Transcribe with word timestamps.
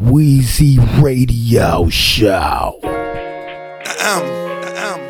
Wheezy 0.00 0.78
Radio 1.00 1.88
Show. 1.88 2.78
Ahem, 2.84 4.22
ahem. 4.62 5.00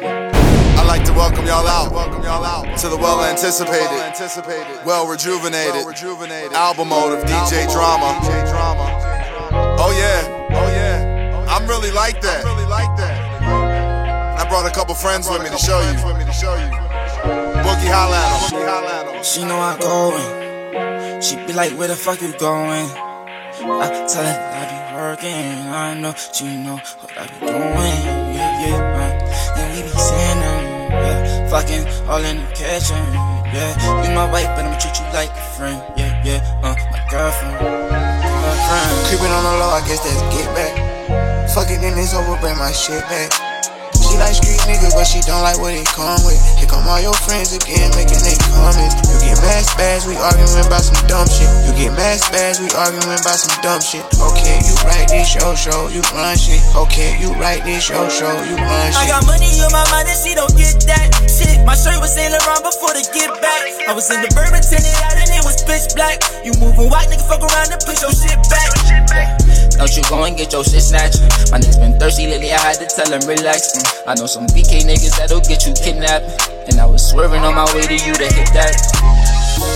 I'd 0.81 0.87
like 0.87 1.05
to 1.05 1.13
welcome 1.13 1.45
y'all 1.45 1.67
out, 1.69 1.93
welcome 1.93 2.23
y'all 2.23 2.43
out 2.43 2.79
to 2.79 2.89
the 2.89 2.97
well 2.97 3.23
anticipated, 3.23 3.85
well 4.87 5.07
rejuvenated, 5.07 5.85
album 6.55 6.89
mode 6.89 7.19
of 7.19 7.25
DJ 7.25 7.71
Drama. 7.71 8.19
Oh 9.79 9.91
yeah, 9.93 10.49
oh 10.53 10.69
yeah. 10.73 11.45
I'm 11.51 11.69
really 11.69 11.91
like 11.91 12.23
that. 12.23 12.47
I 12.47 14.47
brought 14.49 14.65
a 14.65 14.71
couple 14.75 14.95
friends 14.95 15.29
with 15.29 15.43
me 15.43 15.51
to 15.51 15.59
show 15.59 15.81
you. 15.81 15.99
Boogie 17.61 17.93
holla 17.93 18.17
at 18.17 19.05
'em. 19.15 19.23
She 19.23 19.45
know 19.45 19.61
I'm 19.61 19.79
going. 19.81 21.21
She 21.21 21.37
be 21.47 21.53
like, 21.53 21.73
where 21.73 21.89
the 21.89 21.97
fuck 21.97 22.23
you 22.23 22.33
going? 22.39 22.89
I 23.61 24.07
tell 24.09 24.25
her 24.25 24.39
I 24.55 24.65
be 24.71 24.78
working. 24.99 25.55
I 25.71 25.95
know 25.95 26.13
she 26.35 26.59
know 26.59 26.75
what 26.75 27.15
I 27.15 27.25
be 27.31 27.47
doing. 27.47 28.03
Yeah, 28.35 28.67
yeah, 28.67 28.99
uh, 28.99 29.59
and 29.59 29.69
we 29.71 29.81
be 29.87 29.95
them. 29.95 30.65
Yeah, 30.91 31.49
fucking 31.49 31.85
all 32.11 32.25
in 32.27 32.37
the 32.43 32.49
kitchen. 32.51 33.07
Yeah, 33.55 34.03
you 34.03 34.11
my 34.15 34.27
wife, 34.31 34.51
but 34.59 34.67
I'ma 34.67 34.77
treat 34.83 34.99
you 34.99 35.07
like 35.15 35.31
a 35.31 35.45
friend. 35.55 35.79
Yeah, 35.97 36.13
yeah, 36.27 36.41
uh, 36.67 36.75
my 36.91 37.01
girlfriend. 37.11 37.59
Girlfriend. 37.63 39.07
Creeping 39.07 39.33
on 39.39 39.43
the 39.47 39.55
low, 39.63 39.71
I 39.71 39.81
guess 39.87 40.03
that's 40.03 40.23
get 40.35 40.49
back. 40.59 40.75
Fucking 41.55 41.83
in 41.83 41.95
this 41.95 42.13
over, 42.15 42.37
bring 42.41 42.59
my 42.59 42.73
shit 42.73 43.01
back. 43.07 43.31
She 44.09 44.17
like 44.17 44.33
street 44.33 44.57
niggas, 44.65 44.97
but 44.97 45.05
she 45.05 45.21
don't 45.29 45.45
like 45.45 45.61
what 45.61 45.77
it 45.77 45.85
come 45.93 46.17
with. 46.25 46.41
Here 46.57 46.65
come 46.65 46.89
all 46.89 46.97
your 46.97 47.13
friends 47.29 47.53
again, 47.53 47.93
making 47.93 48.25
they 48.25 48.41
comments. 48.49 48.97
You 49.05 49.21
get 49.21 49.37
mad 49.45 49.69
spaz, 49.69 50.09
we 50.09 50.17
arguing 50.17 50.65
about 50.65 50.81
some 50.81 50.97
dumb 51.05 51.29
shit. 51.29 51.45
You 51.69 51.77
get 51.77 51.93
mad 51.93 52.17
spaz, 52.17 52.57
we 52.57 52.73
arguing 52.73 53.05
about 53.05 53.37
some 53.37 53.53
dumb 53.61 53.85
shit. 53.85 54.01
Okay, 54.17 54.65
you 54.65 54.73
write 54.89 55.13
this 55.13 55.29
show, 55.29 55.53
show, 55.53 55.93
you 55.93 56.01
run 56.17 56.41
shit. 56.41 56.65
Okay, 56.73 57.21
you 57.21 57.37
write 57.37 57.69
this 57.69 57.85
show, 57.85 58.09
show, 58.09 58.33
you 58.49 58.57
run 58.57 58.89
shit. 58.97 59.05
I 59.05 59.13
got 59.13 59.29
money 59.29 59.53
on 59.61 59.73
my 59.77 59.85
mind 59.93 60.09
and 60.09 60.17
she 60.17 60.33
don't 60.33 60.57
get 60.57 60.81
that 60.89 61.13
shit. 61.29 61.61
My 61.69 61.77
shirt 61.77 62.01
was 62.01 62.17
Saint 62.17 62.33
Laurent 62.33 62.65
before 62.65 62.97
the 62.97 63.05
get 63.13 63.29
back. 63.45 63.61
I 63.85 63.93
was 63.93 64.09
in 64.09 64.25
the 64.25 64.33
bourbon 64.33 64.65
tinted 64.65 64.89
out 65.05 65.21
and 65.21 65.29
it 65.29 65.45
was 65.45 65.61
pitch 65.69 65.93
black. 65.93 66.25
You 66.41 66.57
moving 66.57 66.89
white 66.89 67.13
nigga, 67.13 67.29
fuck 67.29 67.45
around 67.45 67.77
and 67.77 67.83
put 67.85 68.01
your 68.01 68.13
shit 68.17 68.41
back. 68.49 68.73
Don't 69.79 69.95
you 69.95 70.03
go 70.11 70.25
and 70.25 70.37
get 70.37 70.51
your 70.53 70.65
shit 70.65 70.83
snatched. 70.83 71.23
My 71.55 71.63
niggas 71.63 71.79
been 71.79 71.95
thirsty 72.01 72.27
lately, 72.27 72.51
I 72.51 72.59
had 72.59 72.83
to 72.83 72.87
tell 72.91 73.07
him 73.07 73.23
relax. 73.31 73.79
Mm, 73.79 73.98
I 74.07 74.15
know 74.15 74.27
some 74.27 74.47
BK 74.47 74.85
niggas 74.85 75.17
that'll 75.17 75.41
get 75.41 75.67
you 75.67 75.75
kidnapped. 75.75 76.51
And 76.69 76.81
I 76.81 76.87
was 76.87 77.09
swerving 77.11 77.43
on 77.43 77.55
my 77.55 77.65
way 77.75 77.83
to 77.83 77.95
you 77.95 78.15
to 78.15 78.29
hit 78.33 78.53
that. 78.53 78.77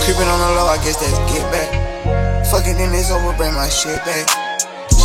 Creeping 0.05 0.27
on 0.27 0.39
the 0.39 0.49
low, 0.55 0.67
I 0.67 0.77
guess 0.77 0.97
that's 0.97 1.17
get 1.31 1.43
back. 1.51 2.45
Fucking 2.47 2.79
in 2.79 2.91
this 2.91 3.11
over, 3.11 3.35
bring 3.37 3.53
my 3.53 3.69
shit 3.69 3.97
back. 4.05 4.52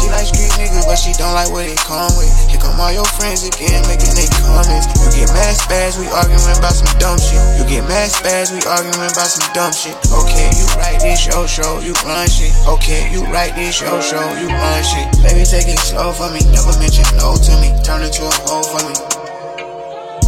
Like 0.09 0.25
street 0.25 0.51
niggas, 0.57 0.89
but 0.89 0.97
she 0.97 1.13
don't 1.15 1.37
like 1.37 1.53
what 1.53 1.69
it 1.69 1.77
come 1.85 2.11
with. 2.17 2.33
Here 2.49 2.59
come 2.59 2.81
all 2.81 2.91
your 2.91 3.07
friends 3.21 3.45
again, 3.45 3.85
making 3.87 4.17
they 4.17 4.25
comments. 4.41 4.89
You 5.05 5.13
get 5.13 5.31
mad 5.37 5.53
spaz, 5.55 6.01
we 6.01 6.09
arguing 6.11 6.43
about 6.57 6.75
some 6.75 6.89
dumb 6.97 7.21
shit. 7.21 7.39
You 7.61 7.69
get 7.69 7.85
mad 7.85 8.09
spaz, 8.09 8.51
we 8.51 8.65
arguing 8.65 9.05
about 9.05 9.29
some 9.29 9.45
dumb 9.53 9.71
shit. 9.71 9.95
Okay, 10.09 10.49
you 10.57 10.65
write 10.81 11.05
this 11.05 11.21
show, 11.21 11.45
show, 11.45 11.85
you 11.85 11.93
run 12.09 12.27
shit. 12.27 12.51
Okay, 12.67 13.13
you 13.13 13.21
write 13.29 13.53
this 13.55 13.77
show, 13.77 14.01
show, 14.01 14.25
you 14.41 14.49
run 14.49 14.81
shit. 14.81 15.07
Baby, 15.21 15.45
take 15.45 15.69
it 15.69 15.79
slow 15.79 16.11
for 16.11 16.33
me, 16.33 16.41
never 16.51 16.73
mention 16.81 17.07
no 17.21 17.37
to 17.37 17.53
me. 17.61 17.71
Turn 17.85 18.01
into 18.01 18.25
a 18.25 18.33
hoe 18.49 18.65
for 18.65 18.81
me. 18.89 18.97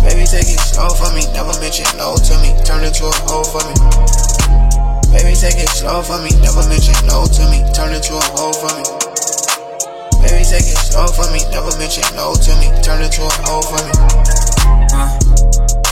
Baby, 0.04 0.28
take 0.28 0.48
it 0.48 0.60
slow 0.60 0.92
for 0.92 1.08
me, 1.16 1.24
never 1.32 1.56
mention 1.58 1.88
no 1.96 2.14
to 2.20 2.34
me. 2.44 2.52
Turn 2.62 2.84
into 2.84 3.08
a 3.08 3.14
hoe 3.26 3.48
for 3.48 3.64
me. 3.64 3.74
Baby, 5.08 5.34
take 5.34 5.56
it 5.56 5.72
slow 5.72 6.04
for 6.04 6.20
me, 6.22 6.30
never 6.44 6.62
mention 6.68 6.94
no 7.08 7.24
to 7.26 7.42
me. 7.48 7.64
Turn 7.72 7.90
into 7.96 8.14
a 8.14 8.24
hoe 8.36 8.52
for 8.52 8.70
me. 8.76 9.09
Baby, 10.20 10.44
take 10.44 10.68
it 10.68 10.78
slow 10.78 11.08
for 11.08 11.26
me, 11.32 11.40
never 11.50 11.72
mention 11.80 12.04
no 12.16 12.36
to 12.36 12.52
me. 12.60 12.68
Turn 12.84 13.00
into 13.02 13.24
a 13.24 13.32
hoe 13.48 13.64
for 13.64 13.80
me. 13.84 13.92
Uh, 14.92 15.08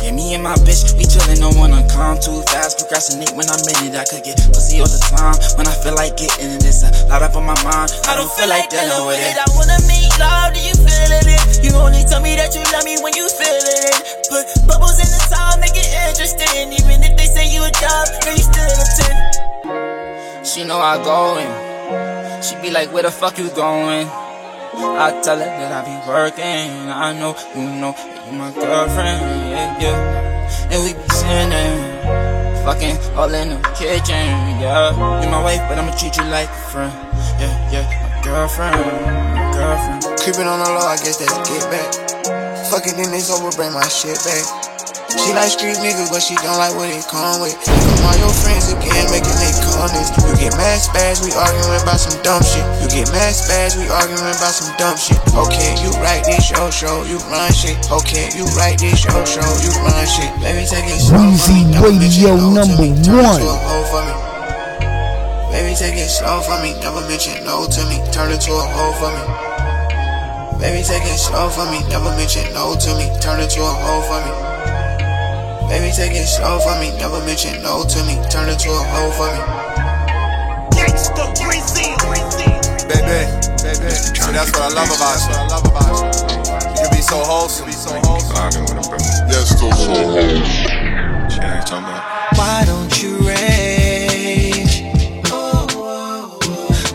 yeah, 0.05 0.13
me 0.13 0.35
and 0.35 0.45
my 0.45 0.55
bitch, 0.63 0.93
we 0.97 1.05
chillin', 1.09 1.41
no 1.41 1.49
one 1.57 1.73
wanna 1.73 1.87
come 1.89 2.21
too 2.21 2.43
fast. 2.53 2.79
Procrastinate 2.79 3.33
when 3.33 3.49
I'm 3.49 3.61
in 3.61 3.89
it, 3.89 3.97
I 3.97 4.05
could 4.05 4.23
get 4.25 4.37
pussy 4.53 4.81
all 4.81 4.91
the 4.91 5.01
time. 5.01 5.37
When 5.57 5.67
I 5.67 5.75
feel 5.81 5.95
like 5.97 6.17
getting 6.17 6.55
it, 6.55 6.65
it's 6.65 6.85
a 6.85 6.91
lot 7.09 7.23
up 7.23 7.37
on 7.37 7.45
my 7.49 7.57
mind. 7.65 7.89
I 8.05 8.15
don't 8.17 8.31
feel 8.37 8.49
like 8.49 8.69
dealing 8.69 9.07
with 9.09 9.17
it. 9.17 9.37
I 9.37 9.49
wanna 9.57 9.81
make 9.89 10.13
love, 10.21 10.53
do 10.53 10.61
you 10.61 10.77
feeling 10.77 11.29
it? 11.29 11.43
You 11.65 11.73
only 11.81 12.05
tell 12.05 12.21
me 12.21 12.37
that 12.37 12.53
you 12.53 12.63
love 12.73 12.85
me 12.85 13.01
when 13.01 13.17
you 13.17 13.27
feeling 13.33 13.65
it. 13.65 13.97
Put 14.29 14.45
bubbles 14.69 15.01
in 15.01 15.09
the 15.09 15.21
time, 15.33 15.61
make 15.65 15.75
it 15.75 15.89
interesting. 16.09 16.69
Even 16.77 17.01
if 17.01 17.17
they 17.17 17.27
say 17.27 17.49
you 17.49 17.65
a 17.65 17.73
dog, 17.73 18.07
girl, 18.23 18.37
you 18.37 18.45
still 18.45 18.69
a 18.69 18.87
10. 20.37 20.45
She 20.45 20.65
know 20.65 20.79
I 20.79 21.01
going. 21.03 22.18
She 22.43 22.55
be 22.63 22.71
like, 22.71 22.93
where 22.93 23.03
the 23.03 23.11
fuck 23.11 23.39
you 23.39 23.51
going? 23.51 24.07
I 24.07 25.11
tell 25.23 25.39
her 25.39 25.45
that 25.45 25.73
I 25.75 25.83
be 25.83 25.97
working. 26.07 26.89
I 26.89 27.13
know 27.19 27.35
you 27.55 27.67
know 27.81 27.95
you 28.27 28.33
my 28.39 28.53
girlfriend. 28.53 29.51
Yeah, 29.51 29.81
yeah. 29.81 30.71
And 30.71 30.85
we 30.85 30.95
be 30.95 31.09
sinning. 31.11 31.99
Fucking 32.65 32.97
all 33.17 33.33
in 33.35 33.49
the 33.49 33.69
kitchen. 33.75 34.61
Yeah. 34.63 34.95
You 35.23 35.31
my 35.31 35.43
wife, 35.43 35.63
but 35.69 35.79
I'ma 35.79 35.97
treat 35.97 36.17
you 36.17 36.25
like 36.31 36.49
a 36.49 36.63
friend. 36.71 36.93
Yeah, 37.41 37.73
yeah. 37.73 37.87
My 37.89 38.23
girlfriend. 38.23 38.77
My 38.77 39.51
girlfriend. 39.53 40.21
Creeping 40.21 40.47
on 40.47 40.59
the 40.61 40.71
low, 40.71 40.87
I 40.87 40.97
guess 40.97 41.17
that's 41.17 41.35
get 41.49 41.65
back. 41.71 41.91
Fucking 42.71 42.99
in 43.03 43.11
this 43.11 43.31
over, 43.31 43.51
bring 43.57 43.73
my 43.73 43.89
shit 43.89 44.19
back. 44.23 44.68
She 45.09 45.33
like 45.33 45.49
street 45.49 45.81
niggas, 45.81 46.13
but 46.13 46.21
she 46.21 46.37
don't 46.45 46.61
like 46.61 46.77
what 46.77 46.93
it 46.93 47.01
come 47.09 47.41
with. 47.41 47.57
Come 47.65 48.05
all 48.05 48.19
your 48.21 48.29
friends 48.45 48.69
again, 48.69 49.09
making 49.09 49.33
they 49.41 49.57
comments. 49.65 50.13
You 50.21 50.37
get 50.37 50.53
mad 50.61 50.77
spaz, 50.85 51.25
we 51.25 51.33
arguing 51.33 51.81
about 51.81 51.97
some 51.97 52.13
dumb 52.21 52.45
shit. 52.45 52.61
You 52.85 52.93
get 52.93 53.09
mad 53.09 53.33
spaz, 53.33 53.81
we 53.81 53.89
arguing 53.89 54.21
about 54.21 54.53
some 54.53 54.69
dumb 54.77 55.01
shit. 55.01 55.17
Okay, 55.33 55.81
you 55.81 55.89
write 56.05 56.29
this 56.29 56.45
show, 56.45 56.69
show, 56.69 57.09
you 57.09 57.17
run 57.33 57.49
shit. 57.57 57.81
Okay, 57.89 58.29
you 58.37 58.45
write 58.53 58.77
this 58.85 59.01
show, 59.01 59.17
show, 59.25 59.49
you 59.65 59.73
run 59.81 60.05
shit. 60.05 60.29
Baby, 60.45 60.69
take 60.69 60.85
it 60.85 61.01
slow 61.01 61.25
for 61.25 61.57
me. 61.57 61.73
Weezy 61.73 62.29
Radio 62.29 62.37
to 62.37 62.45
me. 62.77 62.93
number 62.93 63.01
Turn 63.01 63.25
one. 63.25 63.41
into 63.41 63.49
a 63.49 63.57
hoe 63.65 63.85
for 63.89 64.03
me. 64.05 64.15
Baby, 65.49 65.73
take 65.73 65.97
it 65.97 66.13
slow 66.13 66.45
for 66.45 66.61
me. 66.61 66.77
Never 66.85 67.01
mention 67.09 67.41
no 67.49 67.65
to 67.65 67.81
me. 67.89 67.97
Turn 68.13 68.29
into 68.29 68.53
a 68.53 68.65
hoe 68.77 68.93
for 69.01 69.09
me. 69.09 69.25
Baby, 70.61 70.85
take 70.85 71.09
it 71.09 71.17
slow 71.17 71.49
for 71.49 71.65
me. 71.73 71.81
Never 71.89 72.13
mention 72.13 72.45
no 72.53 72.77
to 72.77 72.91
me. 73.01 73.09
Turn 73.25 73.41
into 73.41 73.65
a 73.65 73.73
hoe 73.73 74.05
for 74.05 74.21
me. 74.21 74.68
Baby, 75.69 75.93
take 75.93 76.13
it 76.13 76.27
slow 76.27 76.59
for 76.61 76.75
me. 76.81 76.97
Never 76.99 77.21
mention 77.25 77.63
no 77.63 77.85
to 77.85 77.99
me. 78.05 78.17
Turn 78.31 78.49
into 78.49 78.71
a 78.71 78.83
hoe 78.89 79.13
for 79.13 79.29
me. 79.29 79.41
Baby, 82.89 83.29
baby. 83.63 83.91
See, 83.93 84.33
that's 84.33 84.51
what 84.53 84.63
I 84.65 84.71
love 84.73 84.89
about 84.89 85.21
you. 85.29 85.37
I 85.37 85.47
love 85.47 85.67
about 85.69 85.93
you. 86.01 86.09
You 86.73 86.89
can 86.89 86.91
be 86.97 87.03
so 87.03 87.19
wholesome. 87.21 87.67
Be 87.67 87.73
so 87.73 87.93
wholesome. 88.01 88.35
Yes, 89.29 89.61
so 89.61 89.69
Why 92.39 92.65
don't 92.65 93.03
you 93.03 93.19
rage? 93.29 94.85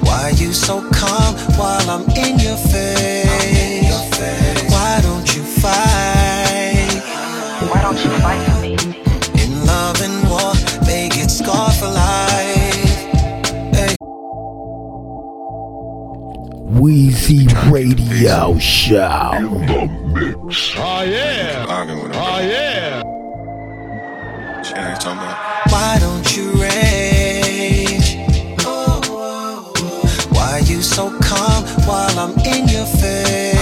Why 0.01 0.33
you 0.35 0.51
so 0.51 0.81
calm 0.91 1.35
while 1.57 1.89
I'm 1.89 2.09
in 2.17 2.39
your 2.39 2.57
face? 2.57 2.92
Wheezy 16.83 17.47
Radio 17.71 18.59
Show. 18.59 19.31
In 19.37 19.65
the 19.67 19.87
mix. 20.13 20.73
Oh 20.75 21.01
yeah. 21.03 21.65
Oh 21.69 22.39
yeah. 22.41 23.01
Why 25.69 25.97
don't 26.01 26.35
you 26.35 26.51
rage? 26.61 28.17
Why 30.33 30.61
you 30.65 30.81
so 30.81 31.17
calm 31.21 31.63
while 31.87 32.19
I'm 32.19 32.37
in 32.39 32.67
your 32.67 32.85
face? 32.85 33.52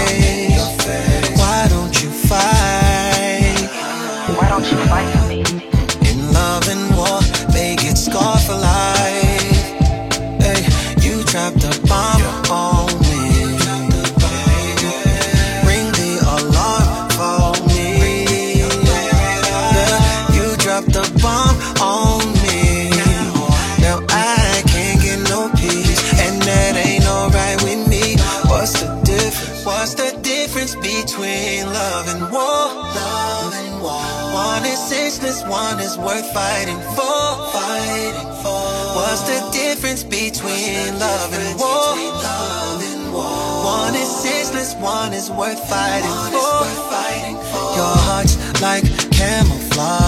one 35.48 35.80
is 35.80 35.98
worth 35.98 36.32
fighting 36.34 36.80
for. 36.96 37.26
Fighting 37.54 38.30
for. 38.42 38.64
What's 38.98 39.24
the 39.24 39.40
difference 39.52 40.04
between, 40.04 40.94
the 40.94 41.00
love, 41.00 41.32
difference 41.32 41.58
and 41.58 41.58
love 41.58 42.82
and 42.84 43.14
war? 43.14 43.66
One 43.66 43.96
is 43.96 44.10
senseless, 44.24 44.76
one 44.76 45.14
is 45.14 45.30
worth 45.32 45.60
fighting, 45.70 46.10
one 46.10 46.32
for. 46.32 46.38
Is 46.38 46.50
worth 46.62 46.90
fighting 46.92 47.38
for. 47.52 47.68
Your 47.78 47.96
heart's 48.08 48.36
like 48.62 48.84
camouflage. 49.12 50.01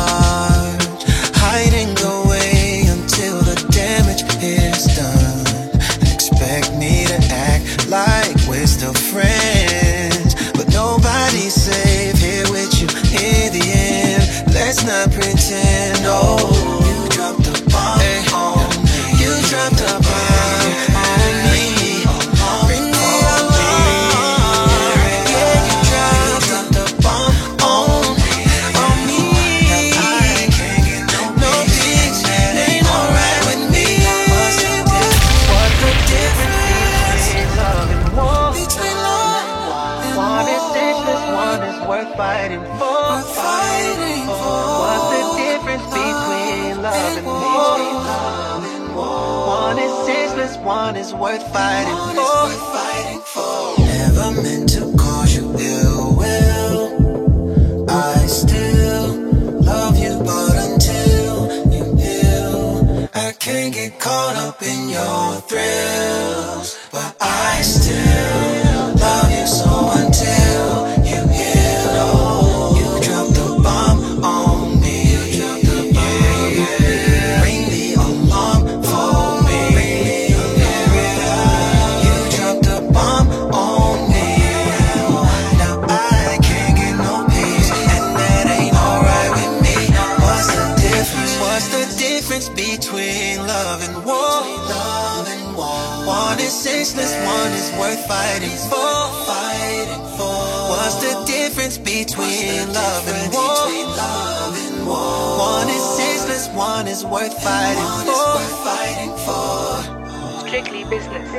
Difference 92.23 92.47
between 92.47 93.37
love 93.45 93.83
and 93.83 93.95
war? 94.05 94.15
Love 94.15 95.27
and 95.27 95.57
war. 95.57 96.07
One 96.07 96.39
is 96.39 96.53
senseless, 96.53 97.13
one 97.25 97.51
is 97.51 97.69
worth 97.77 97.99
fighting 98.07 98.55
for. 98.71 98.95
Fighting 99.27 100.05
for. 100.15 100.71
What's 100.71 100.95
the 101.03 101.21
difference 101.27 101.77
between 101.77 102.71
love 102.71 103.07
and 103.09 103.33
war? 103.33 103.67
Love 103.97 104.55
and 104.55 104.87
war. 104.87 105.37
One 105.37 105.67
is 105.67 105.83
senseless, 105.97 106.47
one 106.55 106.87
is 106.87 107.03
worth 107.03 107.35
fighting 107.43 107.91
for. 108.07 108.39
Fighting 108.63 109.13
for. 109.25 110.47
Strictly 110.47 110.85
business. 110.85 111.29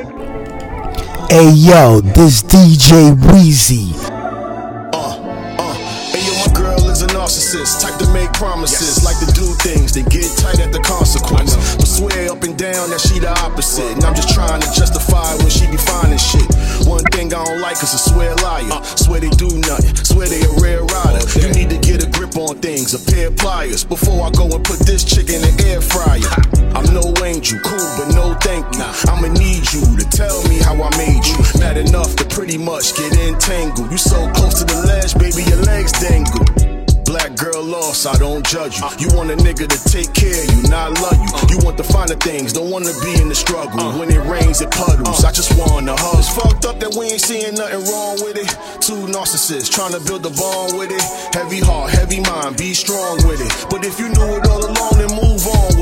Hey 1.31 1.49
yo, 1.49 2.01
this 2.01 2.43
DJ 2.43 3.17
Wheezy. 3.33 4.14
Narcissist, 7.55 7.81
type 7.81 7.97
to 7.99 8.11
make 8.11 8.31
promises, 8.33 9.03
like 9.03 9.17
to 9.19 9.31
do 9.33 9.53
things, 9.63 9.93
then 9.93 10.05
get 10.05 10.25
tight 10.37 10.59
at 10.59 10.71
the 10.71 10.79
consequence. 10.79 11.55
But 11.75 11.87
swear 11.87 12.31
up 12.31 12.43
and 12.43 12.57
down 12.57 12.89
that 12.89 13.01
she 13.01 13.19
the 13.19 13.31
opposite, 13.43 13.91
and 13.95 14.03
I'm 14.03 14.15
just 14.15 14.33
trying 14.33 14.61
to 14.61 14.67
justify 14.73 15.35
when 15.37 15.49
she 15.49 15.67
be 15.67 15.77
finding 15.77 16.19
shit. 16.19 16.45
One 16.87 17.03
thing 17.11 17.33
I 17.33 17.43
don't 17.43 17.61
like 17.61 17.81
is 17.81 17.93
a 17.93 17.97
swear 17.97 18.35
liar. 18.43 18.83
Swear 18.95 19.19
they 19.19 19.29
do 19.29 19.49
nothing, 19.67 19.95
swear 20.03 20.27
they 20.27 20.41
a 20.41 20.51
rare 20.61 20.83
rider. 20.83 21.23
You 21.39 21.49
need 21.53 21.69
to 21.69 21.79
get 21.79 22.03
a 22.03 22.09
grip 22.09 22.35
on 22.37 22.59
things, 22.59 22.93
a 22.93 22.99
pair 23.11 23.27
of 23.27 23.37
pliers, 23.37 23.83
before 23.83 24.23
I 24.23 24.31
go 24.31 24.49
and 24.51 24.63
put 24.63 24.79
this 24.79 25.03
chick 25.03 25.29
in 25.29 25.41
the 25.41 25.53
air 25.67 25.81
fryer. 25.81 26.27
I'm 26.75 26.87
no 26.91 27.07
angel, 27.23 27.59
cool, 27.63 27.89
but 27.97 28.11
no 28.13 28.35
thank 28.43 28.65
you. 28.75 28.83
I'ma 29.07 29.31
need 29.31 29.63
you 29.71 29.83
to 29.95 30.05
tell 30.11 30.43
me 30.49 30.59
how 30.59 30.75
I 30.75 30.91
made 30.97 31.23
you. 31.23 31.39
Mad 31.59 31.77
enough 31.77 32.15
to 32.17 32.25
pretty 32.25 32.57
much 32.57 32.95
get 32.97 33.15
entangled. 33.15 33.91
You 33.91 33.97
so 33.97 34.29
close 34.33 34.59
to 34.59 34.65
the 34.65 34.83
ledge, 34.83 35.15
baby, 35.15 35.47
your 35.47 35.61
legs 35.63 35.93
dangle. 35.93 36.64
Black 37.05 37.35
girl 37.35 37.63
lost, 37.63 38.07
I 38.07 38.17
don't 38.17 38.45
judge 38.45 38.79
you. 38.79 38.87
You 38.99 39.15
want 39.15 39.29
a 39.29 39.35
nigga 39.35 39.67
to 39.69 39.79
take 39.89 40.13
care 40.13 40.33
of 40.33 40.49
you, 40.53 40.69
not 40.69 40.99
love 41.01 41.17
you. 41.17 41.55
You 41.55 41.57
want 41.63 41.77
the 41.77 41.83
finer 41.83 42.15
things, 42.15 42.51
don't 42.51 42.71
wanna 42.71 42.93
be 43.03 43.21
in 43.21 43.29
the 43.29 43.35
struggle. 43.35 43.79
Uh. 43.79 43.97
When 43.99 44.09
it 44.09 44.23
rains, 44.25 44.61
it 44.61 44.71
puddles. 44.71 45.23
Uh. 45.23 45.27
I 45.27 45.31
just 45.31 45.53
wanna 45.57 45.95
hug. 45.97 46.19
It's 46.19 46.29
fucked 46.29 46.65
up 46.65 46.79
that 46.79 46.95
we 46.95 47.05
ain't 47.13 47.21
seeing 47.21 47.55
nothing 47.55 47.85
wrong 47.85 48.17
with 48.25 48.37
it. 48.37 48.49
Two 48.81 49.05
narcissists 49.07 49.71
trying 49.71 49.93
to 49.93 50.01
build 50.01 50.25
a 50.25 50.31
bond 50.31 50.77
with 50.77 50.91
it. 50.91 51.03
Heavy 51.33 51.59
heart, 51.59 51.91
heavy 51.91 52.21
mind, 52.21 52.57
be 52.57 52.73
strong 52.73 53.17
with 53.27 53.39
it. 53.39 53.51
But 53.69 53.85
if 53.85 53.99
you 53.99 54.09
knew 54.09 54.29
it 54.37 54.47
all 54.47 54.65
along, 54.65 54.93
then 54.97 55.09
move 55.09 55.19
on 55.19 55.24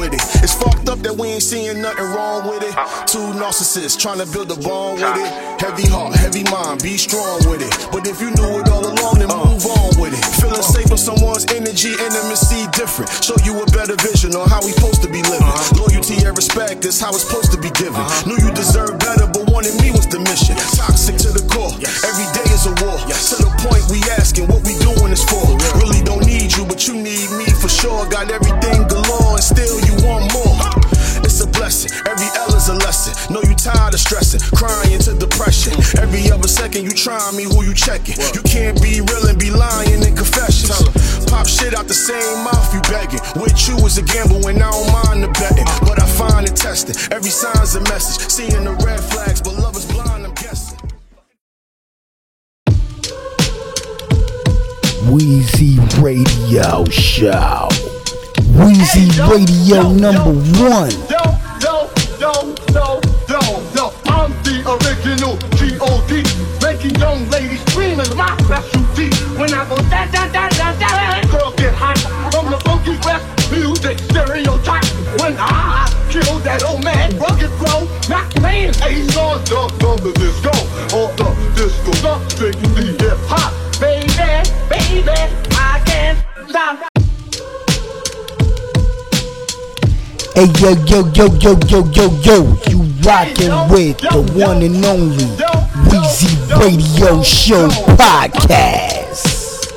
with 0.04 0.14
it. 0.14 0.44
It's 0.44 0.54
fucked 0.54 0.90
up 0.90 1.00
that 1.00 1.16
we 1.16 1.40
ain't 1.40 1.44
seeing 1.44 1.82
nothing 1.82 2.12
wrong 2.12 2.48
with 2.48 2.64
it. 2.64 2.76
Two 3.08 3.32
narcissists 3.40 3.96
trying 3.96 4.20
to 4.20 4.28
build 4.28 4.52
a 4.52 4.60
bond 4.60 5.00
with 5.00 5.16
it. 5.16 5.32
Heavy 5.64 5.88
heart, 5.88 6.12
heavy 6.20 6.44
mind, 6.52 6.84
be 6.84 7.00
strong 7.00 7.40
with 7.48 7.64
it. 7.64 7.72
But 7.92 8.04
if 8.04 8.20
you 8.20 8.28
knew 8.36 8.60
it 8.60 8.68
all 8.68 8.84
along, 8.84 9.24
then 9.24 9.32
move 9.32 9.64
on 9.64 9.92
with 9.96 10.12
it. 10.12 10.24
Feeling 10.44 10.62
safe 10.62 10.92
with 10.92 11.00
someone's 11.00 11.48
energy, 11.56 11.96
intimacy 11.96 12.68
different. 12.76 13.08
Show 13.24 13.40
you 13.48 13.56
a 13.56 13.66
better 13.72 13.96
vision 14.04 14.36
on 14.36 14.50
how 14.52 14.60
we 14.60 14.76
supposed 14.76 15.02
to 15.08 15.10
be 15.10 15.24
living. 15.24 15.48
Loyalty 15.80 16.20
and 16.28 16.36
respect 16.36 16.84
is 16.84 17.00
how 17.00 17.16
it's 17.16 17.24
supposed 17.24 17.56
to 17.56 17.60
be 17.60 17.72
given. 17.80 18.04
Knew 18.28 18.36
you 18.44 18.52
deserved 18.52 19.00
better, 19.00 19.24
but 19.32 19.48
wanting 19.48 19.76
me 19.80 19.96
was 19.96 20.08
the 20.12 20.20
mission. 20.20 20.60
Toxic 20.76 21.16
to 21.24 21.32
the 21.32 21.44
core. 21.48 21.72
Every 22.04 22.28
day 22.36 22.48
is 22.52 22.68
a 22.68 22.76
war. 22.84 23.00
To 23.08 23.36
the 23.40 23.52
point 23.64 23.88
we 23.88 24.04
asking 24.20 24.52
what 24.52 24.68
we 24.68 24.76
doing 24.84 25.16
this 25.16 25.24
for. 25.24 25.48
Really 25.80 26.04
don't 26.04 26.28
need 26.28 26.52
you, 26.52 26.68
but 26.68 26.84
you 26.92 27.00
need 27.00 27.32
me 27.40 27.48
for 27.56 27.72
sure. 27.72 28.04
Got 28.12 28.32
everything 28.32 28.73
Every 36.00 36.32
other 36.32 36.48
second 36.48 36.84
you 36.84 36.92
trying 36.92 37.36
me, 37.36 37.44
who 37.44 37.64
you 37.64 37.74
checking? 37.74 38.16
You 38.34 38.42
can't 38.44 38.82
be 38.82 39.02
real 39.02 39.28
and 39.28 39.38
be 39.40 39.52
lying 39.52 40.02
in 40.04 40.16
confessions. 40.16 40.72
Pop 41.30 41.48
shit 41.48 41.74
out 41.74 41.88
the 41.88 41.94
same 41.94 42.44
mouth 42.44 42.74
you 42.74 42.82
begging. 42.90 43.20
With 43.42 43.58
you 43.68 43.76
is 43.86 43.98
a 43.98 44.04
gamble 44.04 44.48
and 44.48 44.62
I 44.62 44.72
don't 44.72 44.92
mind 44.92 45.24
the 45.24 45.28
betting. 45.40 45.68
Uh. 45.68 45.86
But 45.86 46.02
I 46.02 46.06
find 46.06 46.48
it 46.48 46.56
testing. 46.56 46.96
Every 47.12 47.30
sign's 47.30 47.76
a 47.76 47.82
message. 47.82 48.30
Seeing 48.30 48.64
the 48.64 48.74
red 48.86 49.00
flags, 49.00 49.42
but 49.42 49.54
love 49.56 49.76
is 49.76 49.86
blind, 49.86 50.26
I'm 50.26 50.34
guessing. 50.34 50.80
Wheezy 55.12 55.80
Radio 56.00 56.86
Show. 56.86 57.70
Wheezy 58.58 59.10
Radio 59.30 59.92
number 59.92 60.34
one. 60.64 60.92
Yo, 61.10 61.24
yo, 61.60 61.90
yo, 62.20 62.56
yo, 62.72 63.02
yo, 63.30 63.42
yo, 63.76 63.94
I'm 64.06 64.32
the 64.44 64.64
original 64.74 65.38
G.O.D. 65.74 66.22
Making 66.62 66.96
young 67.00 67.28
ladies 67.30 67.60
scream 67.72 68.00
is 68.00 68.14
my 68.16 68.30
specialty. 68.46 69.10
When 69.40 69.52
I 69.54 69.68
go 69.68 69.76
da 69.90 70.06
da 70.06 70.30
da 70.30 70.48
da 70.50 70.70
da, 70.78 71.28
girl 71.32 71.52
get 71.58 71.74
hot 71.74 71.98
from 72.32 72.52
the 72.52 72.60
funky 72.60 72.96
west 73.04 73.26
music 73.52 73.98
stereotype. 73.98 74.86
When 75.20 75.36
I 75.40 75.90
kill 76.12 76.38
that 76.46 76.64
old 76.64 76.84
man, 76.84 77.18
rugged 77.18 77.50
flow, 77.58 77.90
not 78.08 78.30
playing 78.36 78.76
Ace 78.86 79.18
on 79.18 79.42
the 79.46 79.74
from 79.82 79.98
the 80.06 80.14
disco 80.14 80.54
or 80.94 81.10
the 81.18 81.34
disco, 81.58 81.92
not 82.06 82.22
strictly 82.30 82.94
hip 83.02 83.18
hop. 83.26 83.52
Baby, 83.82 84.46
baby, 84.70 85.10
I 85.58 85.82
can't 85.86 86.50
stop. 86.50 86.93
Hey 90.36 90.50
yo 90.60 90.72
yo 90.88 91.06
yo 91.14 91.28
yo 91.38 91.60
yo 91.68 91.86
yo 91.92 92.10
yo, 92.24 92.58
you 92.68 92.82
rockin' 93.06 93.54
with 93.70 94.00
the 94.00 94.18
one 94.34 94.64
and 94.64 94.84
only 94.84 95.26
Wheezy 95.92 96.34
Radio 96.58 97.22
Show 97.22 97.70
podcast. 97.94 99.70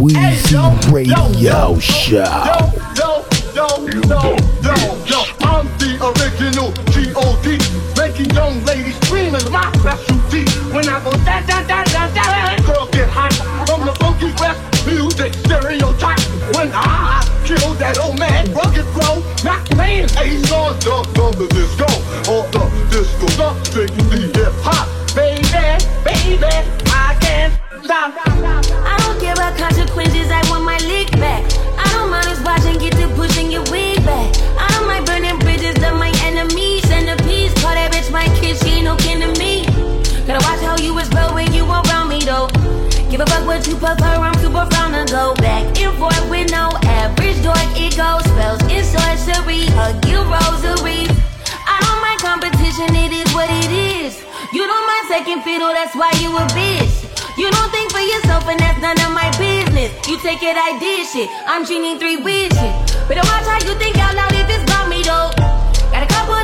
Wheezy 0.00 0.56
Radio 0.92 1.76
Show. 1.80 2.22
Yo, 2.94 3.24
yo, 3.52 3.86
yo, 3.92 4.36
yo, 4.62 4.96
yo, 5.04 5.24
I'm 5.40 5.66
the 8.22 8.34
young 8.34 8.64
ladies 8.64 8.96
scream 9.06 9.34
is 9.34 9.48
my 9.50 9.70
specialty. 9.78 10.44
When 10.72 10.88
I 10.88 11.02
go 11.02 11.12
da 11.24 11.40
da 11.42 11.62
da 11.66 11.84
da 11.84 12.06
da, 12.14 12.56
girl 12.66 12.86
get 12.88 13.08
hot 13.08 13.32
from 13.66 13.86
the 13.86 13.94
funky 13.98 14.32
west 14.38 14.60
music 14.86 15.34
stereotype. 15.34 16.20
When 16.54 16.70
I 16.72 17.22
kill 17.44 17.74
that 17.74 17.98
old 17.98 18.18
man, 18.18 18.52
rugged 18.52 18.86
flow, 18.94 19.22
not 19.44 19.64
playing 19.66 20.08
main 20.14 20.38
Aeson's 20.38 20.84
the 20.84 21.48
disco, 21.50 21.88
or 22.30 22.46
the 22.54 22.64
disco, 22.90 23.26
the 23.36 23.86
big 24.10 24.36
hip 24.36 24.52
hop. 24.62 24.86
Baby, 25.14 25.42
baby, 26.04 26.52
I 26.86 27.16
can't 27.20 27.52
stop. 27.84 28.14
I 28.16 28.96
don't 29.02 29.20
care 29.20 29.34
about 29.34 29.56
consequences, 29.58 30.30
I 30.30 30.42
want 30.50 30.64
my 30.64 30.78
lick 30.86 31.10
back. 31.12 31.42
A 43.22 43.26
fuck 43.26 43.46
what 43.46 43.62
you 43.68 43.76
prefer, 43.78 44.18
I'm 44.18 44.34
super 44.42 44.66
frown 44.66 44.90
to 44.98 45.06
go 45.06 45.30
back 45.38 45.62
and 45.78 45.94
forth 45.94 46.26
with 46.26 46.50
no 46.50 46.74
average 46.82 47.38
dork. 47.46 47.70
It 47.78 47.94
goes 47.94 48.26
spells 48.26 48.58
in 48.66 48.82
sorcery, 48.82 49.70
hug 49.78 49.94
you 50.10 50.18
rosaries. 50.26 51.06
I 51.62 51.78
don't 51.86 52.02
mind 52.02 52.18
competition, 52.18 52.90
it 52.90 53.14
is 53.14 53.30
what 53.30 53.46
it 53.46 53.70
is. 53.70 54.18
You 54.50 54.66
don't 54.66 54.86
mind 54.90 55.06
second 55.06 55.46
fiddle, 55.46 55.70
that's 55.70 55.94
why 55.94 56.10
you 56.18 56.34
a 56.34 56.42
bitch. 56.50 57.06
You 57.38 57.46
don't 57.54 57.70
think 57.70 57.94
for 57.94 58.02
yourself, 58.02 58.42
and 58.50 58.58
that's 58.58 58.82
none 58.82 58.98
of 58.98 59.14
my 59.14 59.30
business. 59.38 59.94
You 60.10 60.18
take 60.18 60.42
it, 60.42 60.58
I 60.58 60.74
did 60.82 61.06
shit. 61.06 61.30
I'm 61.46 61.62
dreaming 61.62 62.02
three 62.02 62.18
wishes. 62.18 62.74
Better 63.06 63.22
watch 63.22 63.46
how 63.46 63.62
you 63.62 63.78
think 63.78 64.02
out 64.02 64.18
loud 64.18 64.34
if 64.34 64.50
it's 64.50 64.66
about 64.66 64.90
me 64.90 64.98
though. 65.06 65.30
Got 65.94 66.02
a 66.02 66.10
couple 66.10 66.34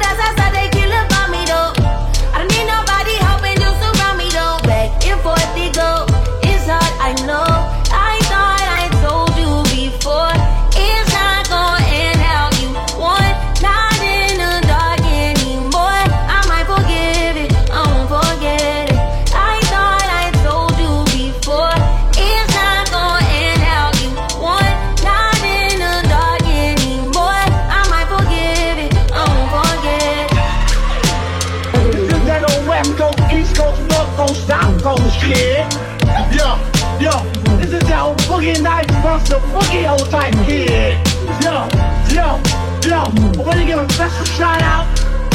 the 39.40 39.46
boogie 39.48 39.90
old 39.90 40.08
type 40.10 40.34
kid. 40.46 40.98
Yo, 41.42 41.68
yo, 42.14 42.40
yo, 42.88 43.00
I 43.38 43.44
wanna 43.44 43.64
give 43.64 43.78
a 43.78 43.92
special 43.92 44.24
shout 44.24 44.62
out 44.62 44.86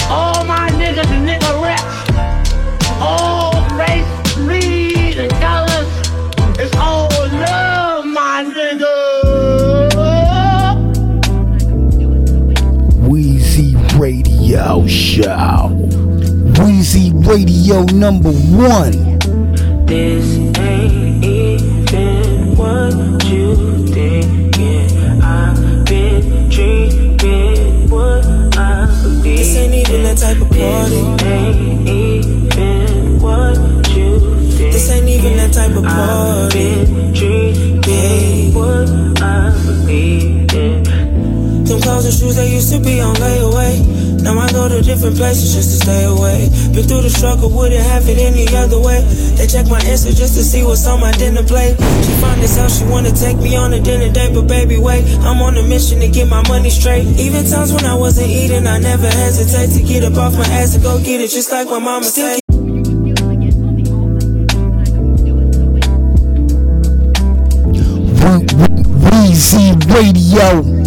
all 0.10 0.44
my 0.46 0.70
niggas 0.72 1.08
and 1.08 1.28
nigga 1.28 1.62
reps. 1.64 1.84
All 3.00 3.54
race, 3.78 4.08
creed, 4.34 5.18
and 5.18 5.32
colors. 5.34 5.88
It's 6.60 6.76
all 6.76 7.10
love, 7.32 8.06
my 8.06 8.44
nigga. 8.46 8.94
Wheezy 13.08 13.76
Radio 13.98 14.86
Show. 14.88 15.70
Wheezy 16.60 17.12
Radio 17.14 17.84
number 17.84 18.32
one. 18.32 19.20
This 19.86 20.58
ain't 20.58 21.03
shoes 42.24 42.36
that 42.36 42.48
used 42.48 42.72
to 42.72 42.80
be 42.80 43.02
on 43.02 43.16
layaway. 43.16 43.93
Go 44.64 44.70
to 44.70 44.82
different 44.82 45.18
places 45.18 45.54
just 45.54 45.76
to 45.76 45.78
stay 45.84 46.06
away. 46.06 46.48
Been 46.72 46.88
through 46.88 47.02
the 47.02 47.10
struggle, 47.10 47.50
wouldn't 47.50 47.84
have 47.84 48.08
it 48.08 48.18
any 48.18 48.48
other 48.56 48.80
way. 48.80 49.04
They 49.36 49.46
check 49.46 49.68
my 49.68 49.82
Insta 49.82 50.16
just 50.16 50.40
to 50.40 50.44
see 50.44 50.64
what's 50.64 50.88
on 50.88 51.02
my 51.02 51.12
dinner 51.12 51.44
plate. 51.44 51.76
She 51.76 52.14
found 52.24 52.40
this 52.40 52.58
out, 52.58 52.72
she 52.72 52.86
wanna 52.86 53.12
take 53.12 53.36
me 53.40 53.58
on 53.58 53.74
a 53.74 53.82
dinner 53.82 54.08
date, 54.10 54.34
but 54.34 54.48
baby, 54.48 54.78
wait. 54.78 55.04
I'm 55.20 55.42
on 55.42 55.58
a 55.58 55.64
mission 55.64 56.00
to 56.00 56.08
get 56.08 56.30
my 56.30 56.48
money 56.48 56.70
straight. 56.70 57.04
Even 57.20 57.44
times 57.44 57.74
when 57.74 57.84
I 57.84 57.94
wasn't 57.94 58.30
eating, 58.30 58.66
I 58.66 58.80
never 58.80 59.10
hesitate 59.10 59.76
to 59.76 59.84
get 59.84 60.06
up 60.06 60.16
off 60.16 60.32
my 60.38 60.48
ass 60.56 60.76
and 60.76 60.82
go 60.82 60.98
get 60.98 61.20
it, 61.20 61.28
just 61.28 61.52
like 61.52 61.68
my 61.68 61.80
mama 61.80 62.06
said. 62.06 62.40
Whe- 68.24 68.48
Radio. 69.92 70.83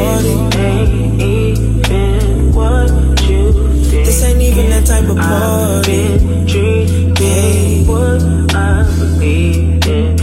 Party. 0.00 0.28
This 0.30 0.56
ain't 0.56 1.22
even 1.22 2.52
what 2.54 2.90
you 3.28 3.52
think. 3.84 4.06
This 4.06 4.22
ain't 4.24 4.40
even 4.42 4.70
that 4.70 4.86
type 4.86 5.08
of 5.08 5.16
party. 5.16 6.02
I've 6.02 6.20
been 6.20 6.46
drinking 6.46 7.86
what 7.86 8.22
I 8.54 8.82
believe 8.98 9.86
in. 9.86 10.16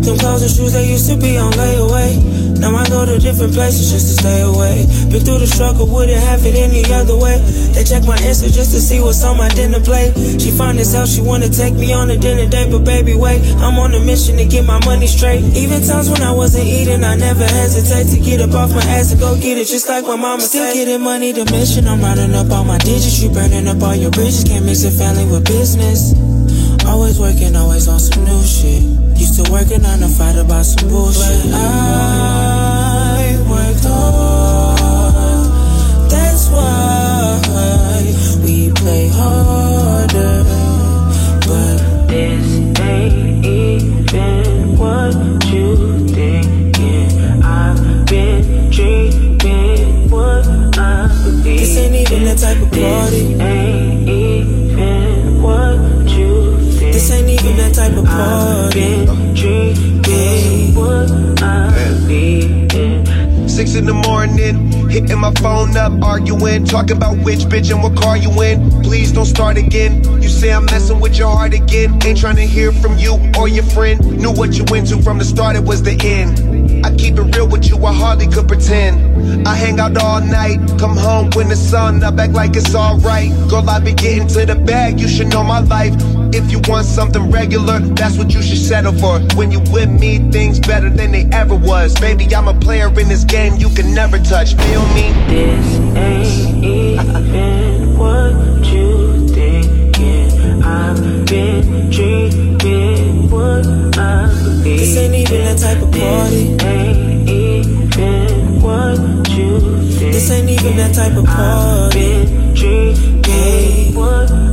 Them 0.00 0.18
clothes 0.18 0.42
and 0.42 0.50
shoes 0.50 0.72
they 0.72 0.90
used 0.90 1.08
to 1.10 1.16
be 1.16 1.36
on 1.38 1.52
layaway. 1.52 2.23
To 3.04 3.18
different 3.18 3.52
places 3.52 3.92
just 3.92 4.08
to 4.08 4.14
stay 4.24 4.40
away. 4.40 4.88
Been 5.12 5.20
through 5.20 5.44
the 5.44 5.46
struggle, 5.46 5.86
wouldn't 5.86 6.16
have 6.24 6.40
it 6.46 6.56
any 6.56 6.80
other 6.88 7.12
way. 7.12 7.36
They 7.76 7.84
check 7.84 8.02
my 8.08 8.16
Insta 8.24 8.48
just 8.48 8.72
to 8.72 8.80
see 8.80 8.98
what's 8.98 9.22
on 9.22 9.36
my 9.36 9.50
dinner 9.50 9.78
plate. 9.78 10.16
She 10.40 10.50
find 10.50 10.78
this 10.78 10.94
out, 10.96 11.06
she 11.06 11.20
wanna 11.20 11.50
take 11.50 11.74
me 11.74 11.92
on 11.92 12.08
a 12.08 12.16
dinner 12.16 12.48
date, 12.48 12.72
but 12.72 12.80
baby, 12.80 13.12
wait. 13.14 13.44
I'm 13.60 13.76
on 13.76 13.92
a 13.92 14.00
mission 14.00 14.38
to 14.38 14.46
get 14.46 14.64
my 14.64 14.80
money 14.86 15.06
straight. 15.06 15.44
Even 15.52 15.84
times 15.84 16.08
when 16.08 16.22
I 16.22 16.32
wasn't 16.32 16.64
eating, 16.64 17.04
I 17.04 17.14
never 17.14 17.44
hesitate 17.44 18.08
to 18.16 18.18
get 18.24 18.40
up 18.40 18.56
off 18.56 18.70
my 18.72 18.80
ass 18.96 19.12
and 19.12 19.20
go 19.20 19.36
get 19.36 19.58
it, 19.58 19.68
just 19.68 19.86
like 19.86 20.06
my 20.06 20.16
mama 20.16 20.40
Still 20.40 20.72
getting 20.72 21.02
money, 21.02 21.32
the 21.32 21.44
mission. 21.52 21.86
I'm 21.86 22.00
running 22.00 22.32
up 22.32 22.50
all 22.50 22.64
my 22.64 22.78
digits, 22.78 23.20
you 23.20 23.28
burning 23.28 23.68
up 23.68 23.82
all 23.82 23.94
your 23.94 24.12
bridges. 24.12 24.44
Can't 24.44 24.64
mix 24.64 24.82
a 24.84 24.90
family 24.90 25.26
with 25.26 25.44
business. 25.44 26.16
Always 26.86 27.18
working, 27.18 27.56
always 27.56 27.88
on 27.88 27.98
some 27.98 28.24
new 28.24 28.42
shit. 28.44 28.82
Used 29.18 29.44
to 29.44 29.50
working 29.50 29.84
on 29.84 29.98
to 30.00 30.08
fight 30.08 30.36
about 30.36 30.64
some 30.64 30.88
bullshit. 30.88 31.44
But 31.44 31.54
I 31.54 33.36
worked 33.48 33.84
hard. 33.84 35.50
That's 36.10 36.48
why 36.50 37.40
we 38.44 38.72
play 38.72 39.08
harder. 39.08 40.44
But 41.46 42.08
this 42.08 42.78
ain't 42.78 43.44
even 43.44 44.76
what 44.78 45.14
you 45.46 46.08
thinking. 46.08 47.42
I've 47.42 48.06
been 48.06 48.70
drinking 48.70 50.10
what 50.10 50.46
I 50.78 51.08
believe. 51.24 51.60
This 51.60 51.76
ain't 51.78 51.94
even 51.94 52.24
that 52.24 52.38
type 52.38 52.60
of 52.60 52.70
party. 52.70 53.83
Ain't 57.54 57.74
that 57.74 57.74
type 57.74 57.96
of 57.96 58.04
party. 58.04 58.82
I've 58.82 59.06
been 59.06 59.34
drinking 59.34 60.74
what 60.74 61.42
I 61.42 61.72
believe 61.74 62.74
in. 62.74 63.48
Six 63.48 63.74
in 63.74 63.84
the 63.84 63.94
morning, 63.94 64.88
hitting 64.90 65.18
my 65.18 65.32
phone 65.34 65.76
up, 65.76 65.92
arguing, 66.02 66.64
talking 66.64 66.96
about 66.96 67.18
which 67.18 67.40
bitch 67.40 67.70
and 67.70 67.82
what 67.82 67.96
car 67.96 68.16
you 68.16 68.30
in. 68.42 68.82
Please 68.82 69.12
don't 69.12 69.26
start 69.26 69.56
again. 69.56 70.02
You 70.20 70.28
say 70.28 70.52
I'm 70.52 70.64
messing 70.66 70.98
with 70.98 71.16
your 71.16 71.28
heart 71.28 71.54
again. 71.54 72.00
Ain't 72.04 72.18
trying 72.18 72.36
to 72.36 72.46
hear 72.46 72.72
from 72.72 72.98
you 72.98 73.18
or 73.38 73.48
your 73.48 73.64
friend. 73.64 74.00
Knew 74.18 74.32
what 74.32 74.56
you 74.56 74.64
went 74.70 74.88
to 74.88 75.00
from 75.02 75.18
the 75.18 75.24
start, 75.24 75.56
it 75.56 75.64
was 75.64 75.82
the 75.82 75.96
end. 76.02 76.84
I 76.84 76.94
keep 76.96 77.16
it 77.16 77.36
real 77.36 77.48
with 77.48 77.68
you, 77.68 77.76
I 77.84 77.92
hardly 77.92 78.26
could 78.26 78.48
pretend. 78.48 79.46
I 79.46 79.54
hang 79.54 79.78
out 79.78 79.96
all 79.98 80.20
night, 80.20 80.58
come 80.78 80.96
home 80.96 81.30
when 81.34 81.48
the 81.48 81.56
sun 81.56 82.02
up, 82.02 82.18
act 82.18 82.32
like 82.32 82.56
it's 82.56 82.74
alright. 82.74 83.30
Girl, 83.48 83.68
I 83.68 83.78
be 83.78 83.92
getting 83.92 84.26
to 84.28 84.46
the 84.46 84.56
bag, 84.56 84.98
you 84.98 85.08
should 85.08 85.28
know 85.28 85.44
my 85.44 85.60
life. 85.60 85.94
If 86.34 86.50
you 86.50 86.60
want 86.66 86.84
something 86.84 87.30
regular, 87.30 87.78
that's 87.78 88.18
what 88.18 88.34
you 88.34 88.42
should 88.42 88.58
settle 88.58 88.92
for. 88.92 89.20
When 89.36 89.52
you 89.52 89.60
with 89.70 89.88
me, 89.88 90.18
things 90.32 90.58
better 90.58 90.90
than 90.90 91.12
they 91.12 91.26
ever 91.26 91.54
was. 91.54 91.94
Baby, 92.00 92.34
I'm 92.34 92.48
a 92.48 92.58
player 92.58 92.88
in 92.88 93.08
this 93.08 93.22
game 93.22 93.54
you 93.54 93.68
can 93.68 93.94
never 93.94 94.18
touch. 94.18 94.54
Feel 94.54 94.84
me? 94.88 95.12
This 95.28 95.78
ain't 95.96 96.64
even 96.64 97.96
what 97.96 98.66
you 98.66 99.28
thinking. 99.28 100.62
I've 100.64 101.24
been 101.26 101.90
drinking 101.90 103.30
what 103.30 103.64
I 103.96 104.26
believe. 104.42 104.80
This 104.80 104.96
ain't 104.96 105.14
even 105.14 105.44
that 105.44 105.58
type 105.58 105.82
of 105.82 105.92
party. 105.92 106.56
This 106.56 106.64
ain't 106.64 107.30
even 107.30 108.60
what 108.60 109.28
you 109.30 109.60
think. 109.92 110.12
This 110.12 110.30
ain't 110.32 110.50
even 110.50 110.76
that 110.78 110.94
type 110.96 111.16
of 111.16 111.26
party. 111.26 111.84
I've 111.86 111.92
been 111.92 112.54
drinking 112.54 113.14
been 113.24 114.43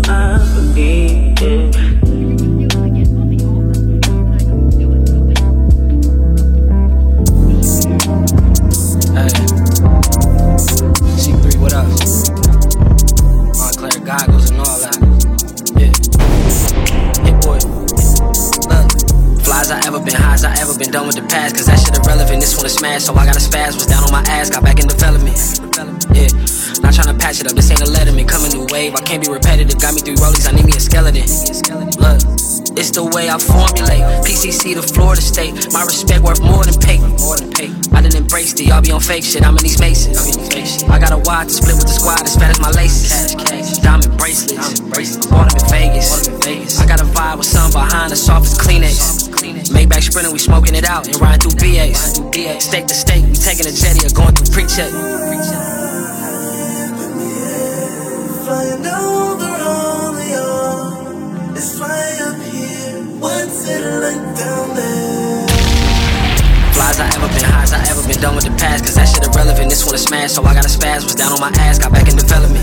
The 32.91 33.07
way 33.15 33.29
I 33.31 33.39
formulate. 33.39 34.03
PCC 34.27 34.75
to 34.75 34.83
Florida 34.83 35.21
State. 35.21 35.71
My 35.71 35.83
respect 35.87 36.21
worth 36.23 36.43
more 36.43 36.65
than 36.67 36.75
pay. 36.75 36.99
More 36.99 37.39
than 37.39 37.47
pay. 37.49 37.71
I 37.95 38.01
didn't 38.03 38.19
embrace 38.27 38.51
it. 38.53 38.67
Y'all 38.67 38.81
be 38.81 38.91
on 38.91 38.99
fake 38.99 39.23
shit. 39.23 39.47
I'm 39.47 39.55
in 39.55 39.63
these 39.63 39.79
maces. 39.79 40.19
I 40.91 40.99
got 40.99 41.15
a 41.15 41.17
watch 41.23 41.47
to 41.47 41.53
split 41.53 41.79
with 41.79 41.87
the 41.87 41.95
squad 41.95 42.27
as 42.27 42.35
fat 42.35 42.51
as 42.51 42.59
my 42.59 42.69
laces. 42.75 43.35
Diamond 43.79 44.17
bracelets. 44.19 44.83
Bought 45.31 45.55
them 45.55 45.63
in 45.63 45.67
Vegas. 45.71 46.27
I 46.83 46.85
got 46.85 46.99
a 46.99 47.07
vibe 47.07 47.37
with 47.39 47.47
some 47.47 47.71
behind 47.71 48.11
the 48.11 48.17
soft 48.19 48.51
as 48.51 48.59
Kleenex. 48.59 49.31
Maybach 49.71 50.03
sprinter, 50.11 50.31
we 50.31 50.39
smoking 50.39 50.75
it 50.75 50.83
out 50.83 51.07
and 51.07 51.15
riding 51.21 51.39
through 51.39 51.55
BAs. 51.63 52.19
State 52.59 52.87
to 52.91 52.93
state, 52.93 53.23
we 53.23 53.39
taking 53.39 53.67
a 53.67 53.71
jetty 53.71 54.03
or 54.03 54.11
going 54.11 54.35
through 54.35 54.51
pre-check. 54.51 54.91
Over 58.51 59.30
I 67.01 67.09
ever 67.17 67.27
been, 67.33 67.41
highs 67.43 67.73
I 67.73 67.81
ever 67.89 68.05
been 68.05 68.21
done 68.21 68.35
with 68.37 68.45
the 68.45 68.53
past, 68.61 68.85
cause 68.85 68.93
that 68.95 69.09
shit 69.09 69.25
irrelevant. 69.25 69.73
This 69.73 69.83
one 69.85 69.95
is 69.95 70.05
smash, 70.05 70.37
so 70.37 70.45
I 70.45 70.53
got 70.53 70.65
a 70.65 70.69
spaz. 70.69 71.03
Was 71.03 71.15
down 71.15 71.33
on 71.33 71.41
my 71.41 71.49
ass, 71.57 71.79
got 71.81 71.91
back 71.91 72.07
in 72.07 72.15
development. 72.15 72.61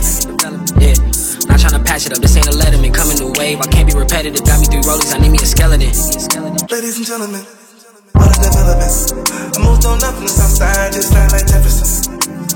Yeah, 0.78 0.95
not 1.50 1.59
trying 1.59 1.75
to 1.75 1.83
patch 1.83 2.07
it 2.07 2.14
up, 2.14 2.23
this 2.23 2.38
ain't 2.38 2.47
a 2.47 2.54
letterman. 2.54 2.95
Coming 2.95 3.18
new 3.18 3.35
wave, 3.35 3.59
I 3.61 3.66
can't 3.66 3.90
be 3.90 3.99
repetitive. 3.99 4.47
Got 4.47 4.62
me 4.62 4.66
three 4.71 4.87
rollies, 4.87 5.11
I 5.11 5.18
need 5.18 5.35
me 5.35 5.42
a 5.42 5.49
skeleton. 5.49 5.90
Ladies 6.71 6.97
and 6.97 7.07
gentlemen, 7.07 7.42
what 8.14 8.30
a 8.30 8.38
development. 8.38 8.95
I 9.26 9.59
moved 9.59 9.85
on 9.85 9.99
up 10.07 10.14
from 10.14 10.30
the 10.30 10.35
south 10.35 10.54
side, 10.54 10.92
just 10.95 11.11
like 11.12 11.47
Jefferson. 11.47 12.08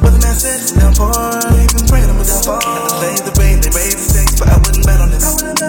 But 0.03 0.11
the 0.13 0.21
man 0.21 0.35
said 0.35 0.59
it's 0.59 0.75
down 0.75 0.93
poor, 0.99 1.15
even 1.55 1.87
praying 1.87 2.11
I'm 2.11 2.19
a 2.19 2.27
downfall. 2.27 2.59
To 2.59 3.23
the 3.23 3.33
rain, 3.39 3.63
they 3.63 3.71
raised 3.71 4.03
the 4.03 4.07
stakes, 4.11 4.35
but 4.37 4.51
I 4.51 4.59
wouldn't 4.59 4.83
bet 4.83 4.99
on 4.99 5.15
it. 5.15 5.23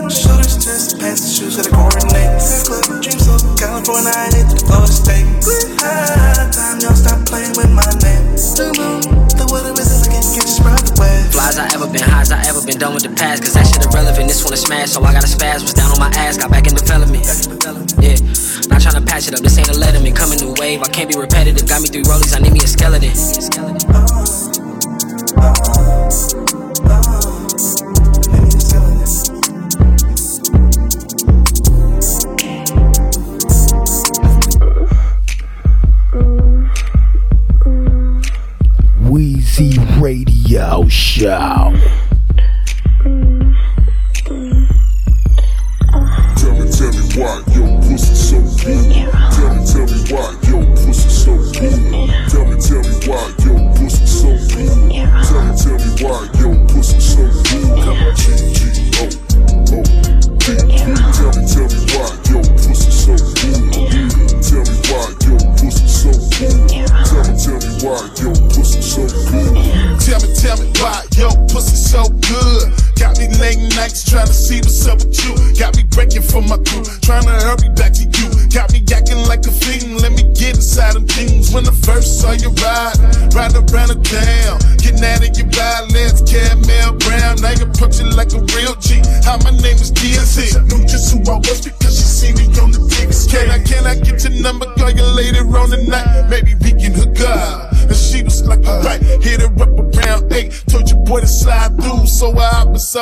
Shoulders, 0.10 0.58
chest, 0.58 0.98
pants, 0.98 1.22
and 1.22 1.34
shoes, 1.34 1.56
gotta 1.56 1.70
coordinate. 1.70 2.42
Sex 2.42 2.66
club, 2.66 3.02
dream 3.02 3.20
so 3.22 3.38
California, 3.56 4.10
I 4.10 4.34
hit 4.34 4.50
the 4.50 4.58
Florida 4.66 4.90
State. 4.90 5.30
High 5.78 6.50
time, 6.50 6.82
y'all 6.82 6.98
stop 6.98 7.22
playing 7.30 7.54
with 7.54 7.70
my 7.70 7.86
name. 8.02 8.34
Mm-hmm. 8.34 9.38
The 9.38 9.46
weather 9.54 9.74
is 9.78 10.08
can 10.10 10.26
get 10.34 10.50
right 10.66 10.86
away. 10.98 11.16
Flies 11.30 11.58
I 11.62 11.70
ever 11.74 11.86
been, 11.86 12.02
highs 12.02 12.32
I 12.32 12.42
ever 12.50 12.66
been 12.66 12.78
done 12.82 12.94
with 12.94 13.04
the 13.04 13.14
past, 13.14 13.46
cause 13.46 13.54
that 13.54 13.70
shit 13.70 13.86
irrelevant. 13.86 14.28
This 14.28 14.44
one 14.44 14.54
is 14.54 14.66
smash, 14.66 14.92
so 14.92 15.04
I 15.04 15.14
got 15.14 15.24
a 15.24 15.30
spaz. 15.30 15.62
Was 15.62 15.74
down 15.74 15.92
on 15.94 16.00
my 16.00 16.10
ass, 16.18 16.38
got 16.38 16.50
back 16.50 16.66
in 16.66 16.74
development. 16.74 17.26
Yeah, 18.02 18.18
not 18.70 18.82
trying 18.82 18.98
to 18.98 19.06
patch 19.06 19.30
it 19.30 19.38
up, 19.38 19.42
this 19.46 19.58
ain't 19.62 19.70
a 19.70 19.78
letterman. 19.78 20.16
Coming 20.16 20.40
new 20.42 20.54
wave, 20.58 20.82
I 20.82 20.90
can't 20.90 21.10
be 21.10 21.18
repetitive. 21.18 21.68
Got 21.70 21.82
me 21.82 21.90
three 21.90 22.06
rollies, 22.10 22.34
I 22.34 22.40
need 22.42 22.54
me 22.54 22.66
a 22.66 22.68
skeleton. 22.68 23.14
Radio 41.16 41.93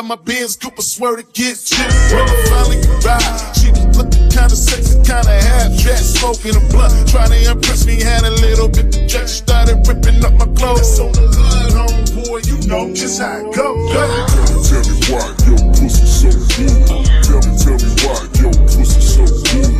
inside 0.01 0.07
my 0.07 0.15
Benz 0.15 0.55
coupe, 0.55 0.73
I 0.77 0.81
swear 0.81 1.15
to 1.15 1.23
get 1.23 1.71
you. 1.71 1.77
When 2.11 2.27
I 2.27 2.35
finally 2.49 2.81
arrived, 3.03 3.57
she 3.57 3.69
was 3.71 3.97
looking 3.97 4.29
kinda 4.29 4.55
sexy, 4.55 4.95
kinda 5.03 5.31
half 5.31 5.77
dressed, 5.81 6.17
smoking 6.17 6.55
a 6.55 6.59
blunt. 6.71 7.09
Trying 7.09 7.31
to 7.31 7.51
impress 7.51 7.85
me, 7.85 8.01
had 8.01 8.23
a 8.23 8.31
little 8.41 8.67
bit 8.67 8.95
of 8.95 9.07
jet. 9.07 9.29
Started 9.29 9.85
ripping 9.87 10.23
up 10.23 10.33
my 10.33 10.47
clothes. 10.57 10.99
on 10.99 11.11
the 11.13 11.27
hood, 11.27 11.71
homeboy, 11.73 12.45
you 12.47 12.57
know 12.67 12.93
just 12.93 13.21
how 13.21 13.37
it 13.37 13.53
go. 13.55 13.67
Tell 13.93 14.07
me, 14.09 14.21
tell 14.67 14.83
me 14.87 14.95
why 15.09 15.27
your 15.47 15.61
pussy 15.73 16.05
so 16.05 16.29
good. 16.55 16.87
Tell 17.25 17.41
me, 17.45 17.51
tell 17.61 17.77
me 17.77 17.89
why 18.03 18.19
your 18.39 18.53
pussy 18.69 19.01
so 19.01 19.23
good. 19.49 19.71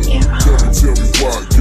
Tell 0.42 0.58
me, 0.60 0.74
tell 0.78 0.94
me 0.98 1.08
why 1.20 1.51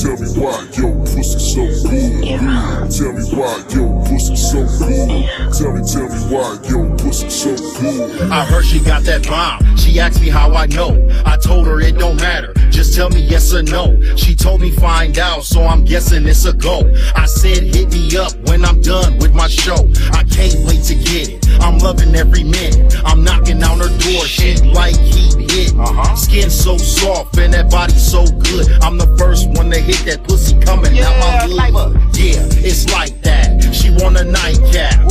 Tell 0.00 0.16
me, 0.16 0.28
why 0.38 0.64
your 0.74 0.94
pussy 1.06 1.38
so 1.40 1.66
good. 1.88 2.22
Tell 2.22 3.12
me 3.12 3.24
why 3.34 3.64
your 3.74 4.06
pussy 4.06 4.36
so 4.36 4.64
good. 4.78 5.26
Tell 5.52 5.72
me, 5.72 5.82
tell 5.84 6.08
me 6.08 6.18
why 6.32 6.58
your 6.68 6.96
pussy 6.98 7.28
so 7.28 7.56
good. 7.80 8.30
I 8.30 8.44
heard 8.44 8.64
she 8.64 8.78
got 8.78 9.02
that 9.02 9.26
bomb. 9.26 9.76
She 9.76 9.98
asked 9.98 10.20
me 10.20 10.28
how 10.28 10.54
I 10.54 10.66
know. 10.66 11.04
I 11.26 11.36
told 11.36 11.66
her 11.66 11.80
it 11.80 11.98
don't 11.98 12.16
matter. 12.16 12.54
Just 12.78 12.94
tell 12.94 13.10
me 13.10 13.22
yes 13.22 13.52
or 13.52 13.64
no. 13.64 14.00
She 14.14 14.36
told 14.36 14.60
me 14.60 14.70
find 14.70 15.18
out, 15.18 15.42
so 15.42 15.64
I'm 15.64 15.84
guessing 15.84 16.24
it's 16.28 16.44
a 16.44 16.52
go. 16.52 16.88
I 17.16 17.26
said 17.26 17.64
hit 17.74 17.90
me 17.90 18.16
up 18.16 18.32
when 18.46 18.64
I'm 18.64 18.80
done 18.80 19.18
with 19.18 19.34
my 19.34 19.48
show. 19.48 19.90
I 20.12 20.22
can't 20.22 20.54
wait 20.64 20.84
to 20.84 20.94
get 20.94 21.28
it. 21.28 21.48
I'm 21.58 21.78
loving 21.78 22.14
every 22.14 22.44
minute. 22.44 22.94
I'm 23.04 23.24
knocking 23.24 23.64
on 23.64 23.80
her 23.80 23.88
door. 23.88 24.24
She 24.26 24.54
like 24.62 24.96
heat 24.96 25.50
hit. 25.50 25.74
Uh-huh. 25.74 26.14
Skin 26.14 26.50
so 26.50 26.78
soft 26.78 27.36
and 27.38 27.52
that 27.52 27.68
body 27.68 27.94
so 27.94 28.24
good. 28.24 28.70
I'm 28.80 28.96
the 28.96 29.12
first 29.18 29.48
one 29.48 29.72
to 29.72 29.80
hit 29.80 29.98
that 30.06 30.22
pussy 30.22 30.56
coming 30.60 31.00
out 31.00 31.18
my 31.18 31.70
hood. 31.72 31.96
Yeah, 32.14 32.46
it's 32.62 32.88
like 32.92 33.20
that. 33.22 33.74
She 33.74 33.90
want 33.90 34.18
a 34.18 34.24
nightcap. 34.24 35.02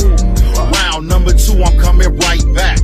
Round 0.72 1.06
number 1.06 1.34
two, 1.34 1.62
I'm 1.62 1.78
coming 1.78 2.16
right 2.16 2.54
back. 2.54 2.78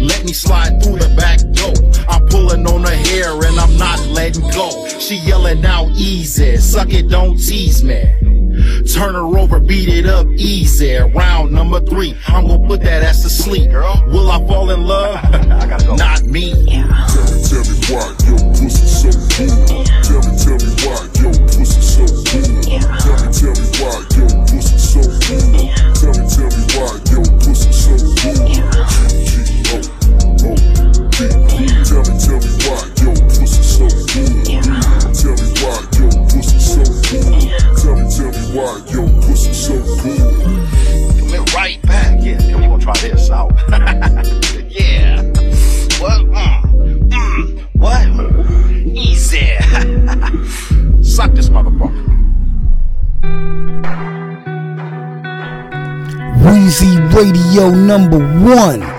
Let 0.00 0.24
me 0.24 0.32
slide 0.32 0.82
through 0.82 0.98
the 0.98 1.12
back 1.16 1.38
door. 1.52 1.74
I'm 2.08 2.26
pulling 2.28 2.66
on 2.66 2.82
her 2.82 2.96
hair 3.10 3.32
and 3.34 3.58
I'm 3.58 3.76
not 3.76 3.98
letting 4.08 4.48
go. 4.50 4.86
She 4.98 5.16
yelling 5.16 5.64
out 5.64 5.88
easy, 5.96 6.56
suck 6.58 6.92
it, 6.92 7.08
don't 7.08 7.36
tease 7.36 7.82
me. 7.82 8.02
Turn 8.92 9.14
her 9.14 9.38
over, 9.38 9.60
beat 9.60 9.88
it 9.88 10.06
up 10.06 10.26
easy. 10.28 10.96
Round 10.96 11.52
number 11.52 11.80
three, 11.80 12.16
I'm 12.26 12.46
gonna 12.46 12.66
put 12.66 12.80
that 12.82 13.02
ass 13.02 13.22
to 13.22 13.30
sleep. 13.30 13.70
Will 13.70 14.30
I 14.30 14.38
fall 14.46 14.70
in 14.70 14.84
love? 14.84 15.22
Not 15.98 16.22
me. 16.24 16.52
Tell 16.52 16.84
me, 16.84 17.42
tell 17.44 17.64
me 17.64 17.74
why 17.88 18.14
your 18.26 18.38
pussy 18.54 18.86
so 18.86 19.10
good. 19.34 19.86
Tell 20.04 20.20
me, 20.22 20.32
tell 20.38 20.58
me 20.58 20.70
why 20.84 21.08
your 21.20 21.34
pussy 21.46 21.80
so 21.80 22.04
good. 22.06 22.48
Tell 22.68 23.18
me, 23.18 23.32
tell 23.32 23.54
me 23.54 23.66
why 23.78 23.98
your 24.16 24.30
pussy 24.46 24.78
so 24.78 25.02
good. 25.02 25.42
Tell 25.94 26.12
me, 26.14 26.24
tell 26.28 26.50
me 26.50 26.62
why 26.74 26.90
your 27.10 27.24
pussy 27.38 27.72
so 27.72 27.94
good. 28.22 28.57
why 38.58 38.82
your 38.88 39.08
pussy 39.22 39.52
so 39.52 39.74
good. 40.02 40.18
Come 41.18 41.28
here 41.28 41.44
right 41.54 41.80
back. 41.82 42.18
Yeah, 42.20 42.42
and 42.42 42.56
we 42.56 42.66
gonna 42.66 42.82
try 42.82 42.96
this 42.98 43.30
out. 43.30 43.52
yeah. 44.68 45.22
What? 46.00 46.20
Mm. 46.26 47.08
Mm. 47.08 47.60
What? 47.74 48.96
Easy. 48.96 49.46
Suck 51.02 51.32
this 51.32 51.48
motherfucker. 51.48 52.06
Wheezy 56.44 56.98
Radio 57.14 57.70
number 57.70 58.18
one. 58.18 58.97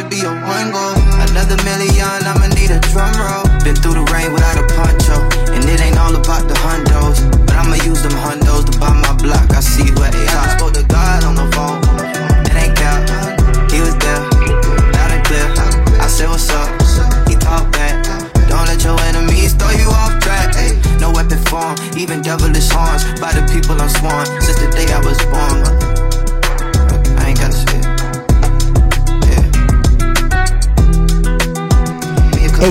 should 0.00 0.10
be 0.10 0.20
a 0.24 0.32
one 0.32 0.79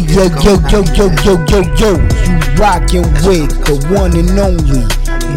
yo, 0.07 0.25
yo, 0.41 0.55
yo, 0.69 0.83
yo, 0.93 1.09
yo, 1.23 1.45
yo, 1.47 1.61
yo. 1.75 1.91
You 2.25 2.55
rockin' 2.55 3.03
with 3.25 3.51
the 3.65 3.75
one 3.93 4.15
and 4.17 4.39
only 4.39 4.85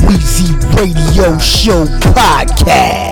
Weezy 0.06 0.52
Radio 0.76 1.38
Show 1.38 1.84
Podcast. 2.12 3.11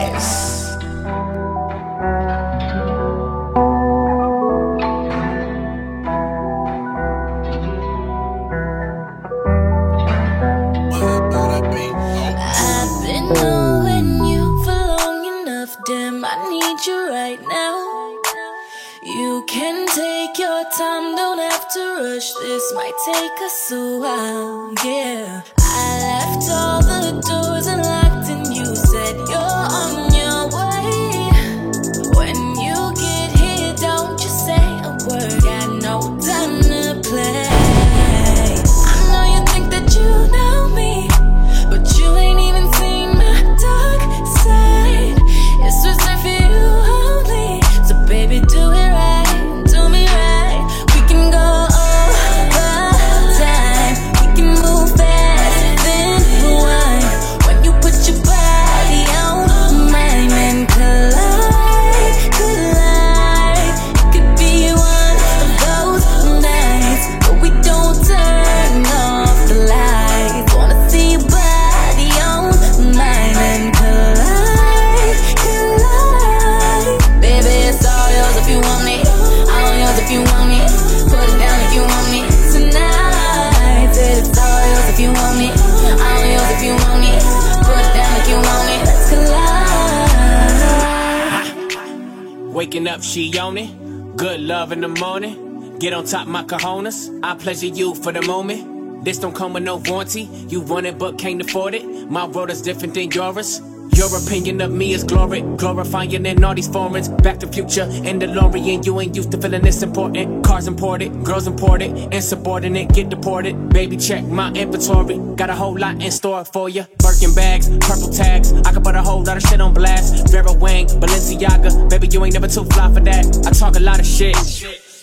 five 94.71 94.77
in 94.77 94.81
the 94.81 95.01
morning. 95.01 95.79
Get 95.79 95.93
on 95.93 96.05
top 96.05 96.27
my 96.27 96.45
cojones. 96.45 97.19
I 97.23 97.35
pleasure 97.35 97.67
you 97.67 97.95
for 97.95 98.13
the 98.13 98.23
moment. 98.23 99.05
This 99.05 99.19
don't 99.19 99.35
come 99.35 99.53
with 99.55 99.65
no 99.65 99.77
warranty. 99.77 100.23
You 100.49 100.61
want 100.61 100.87
it 100.87 100.99
but 100.99 101.19
can't 101.19 101.41
afford 101.41 101.75
it. 101.75 101.85
My 102.11 102.27
road 102.27 102.51
is 102.51 102.63
different 102.63 102.95
than 102.95 103.11
yours. 103.11 103.61
Your 104.01 104.17
opinion 104.17 104.63
of 104.63 104.73
me 104.73 104.95
is 104.95 105.05
glory, 105.05 105.43
glorifying 105.59 106.25
in 106.25 106.43
all 106.43 106.55
these 106.55 106.69
foreigns. 106.69 107.11
Back 107.11 107.39
to 107.41 107.47
future 107.47 107.83
and 107.83 108.23
DeLorean, 108.23 108.87
you 108.87 108.99
ain't 108.99 109.15
used 109.15 109.31
to 109.33 109.37
feeling 109.37 109.61
this 109.61 109.83
important. 109.83 110.43
Cars 110.43 110.67
imported, 110.67 111.23
girls 111.23 111.47
imported, 111.47 111.91
insubordinate, 112.11 112.95
get 112.95 113.11
deported. 113.11 113.69
Baby, 113.69 113.99
check 113.99 114.25
my 114.25 114.51
inventory, 114.53 115.19
got 115.37 115.51
a 115.51 115.55
whole 115.55 115.79
lot 115.79 116.03
in 116.03 116.11
store 116.11 116.47
for 116.47 116.71
ya. 116.71 116.85
Birkin 116.97 117.35
bags, 117.35 117.69
purple 117.81 118.09
tags, 118.09 118.55
I 118.65 118.73
could 118.73 118.83
put 118.83 118.95
a 118.95 119.03
whole 119.03 119.23
lot 119.23 119.37
of 119.37 119.43
shit 119.43 119.61
on 119.61 119.75
blast. 119.75 120.31
Vera 120.31 120.51
Wang, 120.55 120.87
Balenciaga, 120.87 121.91
baby, 121.91 122.09
you 122.09 122.25
ain't 122.25 122.33
never 122.33 122.49
too 122.49 122.65
fly 122.65 122.91
for 122.95 123.01
that. 123.01 123.27
I 123.47 123.51
talk 123.51 123.77
a 123.77 123.81
lot 123.81 124.01
of 124.01 124.07
shit. 124.07 124.35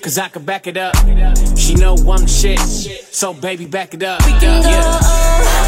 Cause 0.02 0.18
I 0.18 0.30
can 0.30 0.44
back 0.44 0.66
it 0.66 0.78
up. 0.78 0.96
She 1.56 1.76
know 1.76 1.96
I'm 2.10 2.26
shit. 2.26 2.60
So 2.60 3.36
baby, 3.36 3.68
back 3.68 3.94
it 3.94 4.02
up. 4.02 4.26
We 4.26 4.32
can 4.40 4.64
go. 4.64 5.67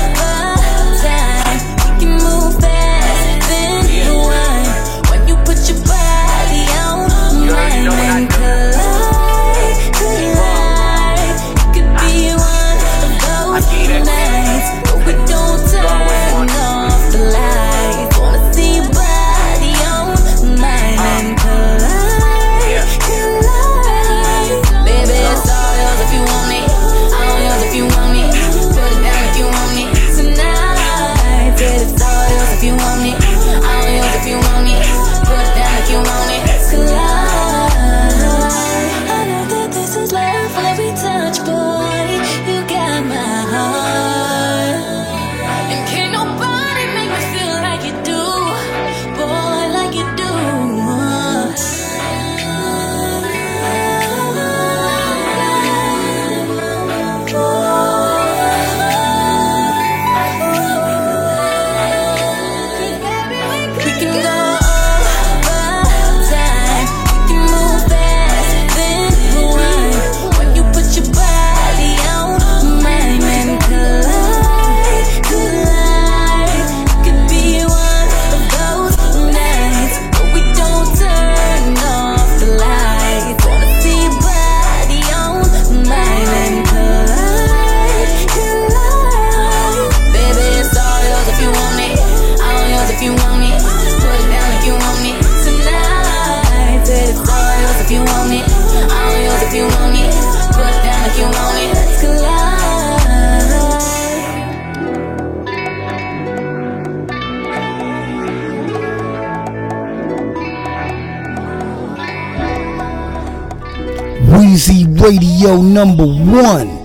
Easy 114.60 114.84
Radio 115.00 115.62
number 115.62 116.04
one. 116.06 116.79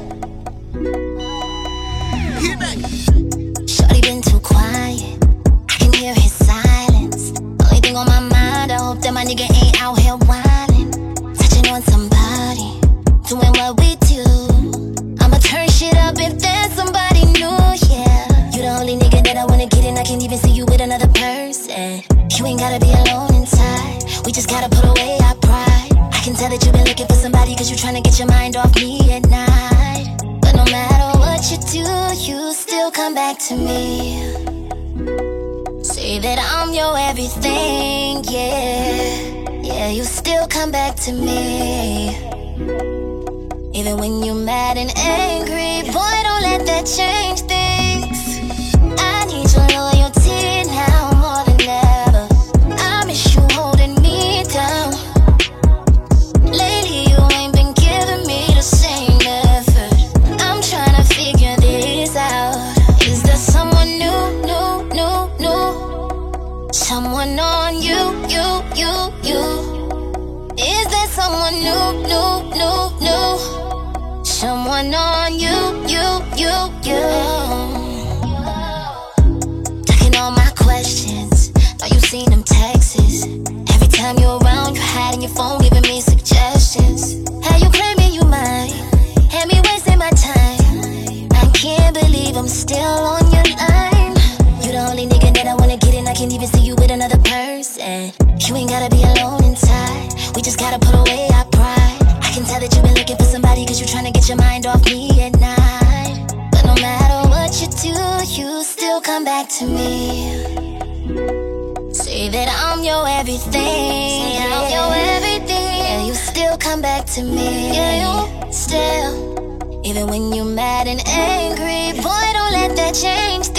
everything. 113.34 114.38
Out 114.52 114.70
your 114.70 114.94
everything. 114.94 115.78
Yeah, 115.78 116.06
you 116.06 116.14
still 116.14 116.56
come 116.56 116.80
back 116.80 117.06
to 117.14 117.22
me. 117.22 117.74
Yeah, 117.74 118.02
you 118.02 118.52
still. 118.52 119.82
Even 119.84 120.06
when 120.06 120.32
you're 120.32 120.44
mad 120.44 120.86
and 120.86 121.00
angry, 121.06 122.00
boy, 122.00 122.26
don't 122.32 122.52
let 122.52 122.76
that 122.76 122.94
change 122.94 123.53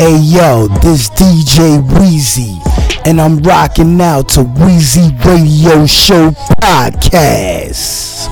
Hey 0.00 0.16
yo, 0.16 0.66
this 0.80 1.10
DJ 1.10 1.78
Wheezy, 2.00 2.58
and 3.04 3.20
I'm 3.20 3.38
rocking 3.40 4.00
out 4.00 4.30
to 4.30 4.44
Wheezy 4.44 5.14
Radio 5.26 5.84
Show 5.84 6.30
Podcast. 6.62 8.30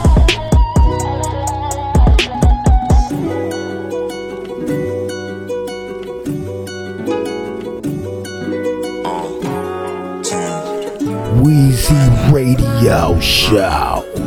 Wheezy 11.43 12.33
Radio 12.33 13.21
Show. 13.21 14.18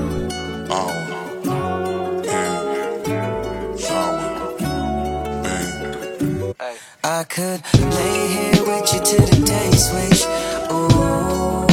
I 7.22 7.24
could 7.26 7.62
lay 7.78 8.28
here 8.34 8.64
with 8.66 8.94
you 8.94 9.00
till 9.06 9.26
the 9.28 9.46
day 9.46 9.72
switch. 9.78 10.26
Ooh, 10.74 11.70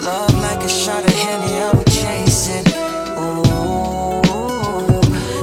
love 0.00 0.34
like 0.40 0.64
a 0.64 0.68
shot 0.68 1.04
of 1.04 1.12
Henny, 1.12 1.52
I 1.60 1.72
would 1.76 1.86
chase 1.86 2.48
it. 2.48 2.66
Ooh, 3.20 3.44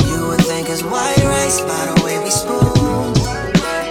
you 0.09 0.19
would 0.29 0.41
think 0.49 0.69
it's 0.69 0.81
white 0.81 1.23
rice 1.25 1.61
by 1.61 1.85
the 1.93 2.01
way 2.03 2.17
we 2.23 2.31
spoon. 2.31 3.13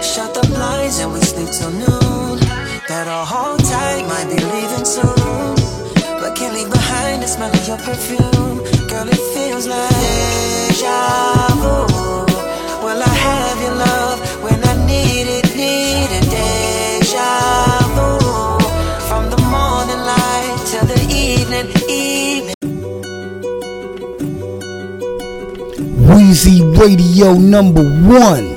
Shut 0.03 0.33
the 0.33 0.45
blinds 0.45 0.99
and 0.99 1.13
we 1.13 1.21
sleep 1.21 1.47
till 1.47 1.71
noon. 1.71 2.39
That 2.89 3.05
Better 3.05 3.23
hold 3.33 3.63
tight, 3.63 4.05
might 4.09 4.27
be 4.27 4.43
leaving 4.43 4.83
soon, 4.83 5.55
but 6.19 6.35
can't 6.35 6.53
leave 6.53 6.69
behind 6.69 7.23
the 7.23 7.27
smell 7.27 7.49
of 7.49 7.65
your 7.65 7.77
perfume. 7.77 8.30
Weezy 26.11 26.61
Radio 26.77 27.33
number 27.35 27.83
one. 27.83 28.50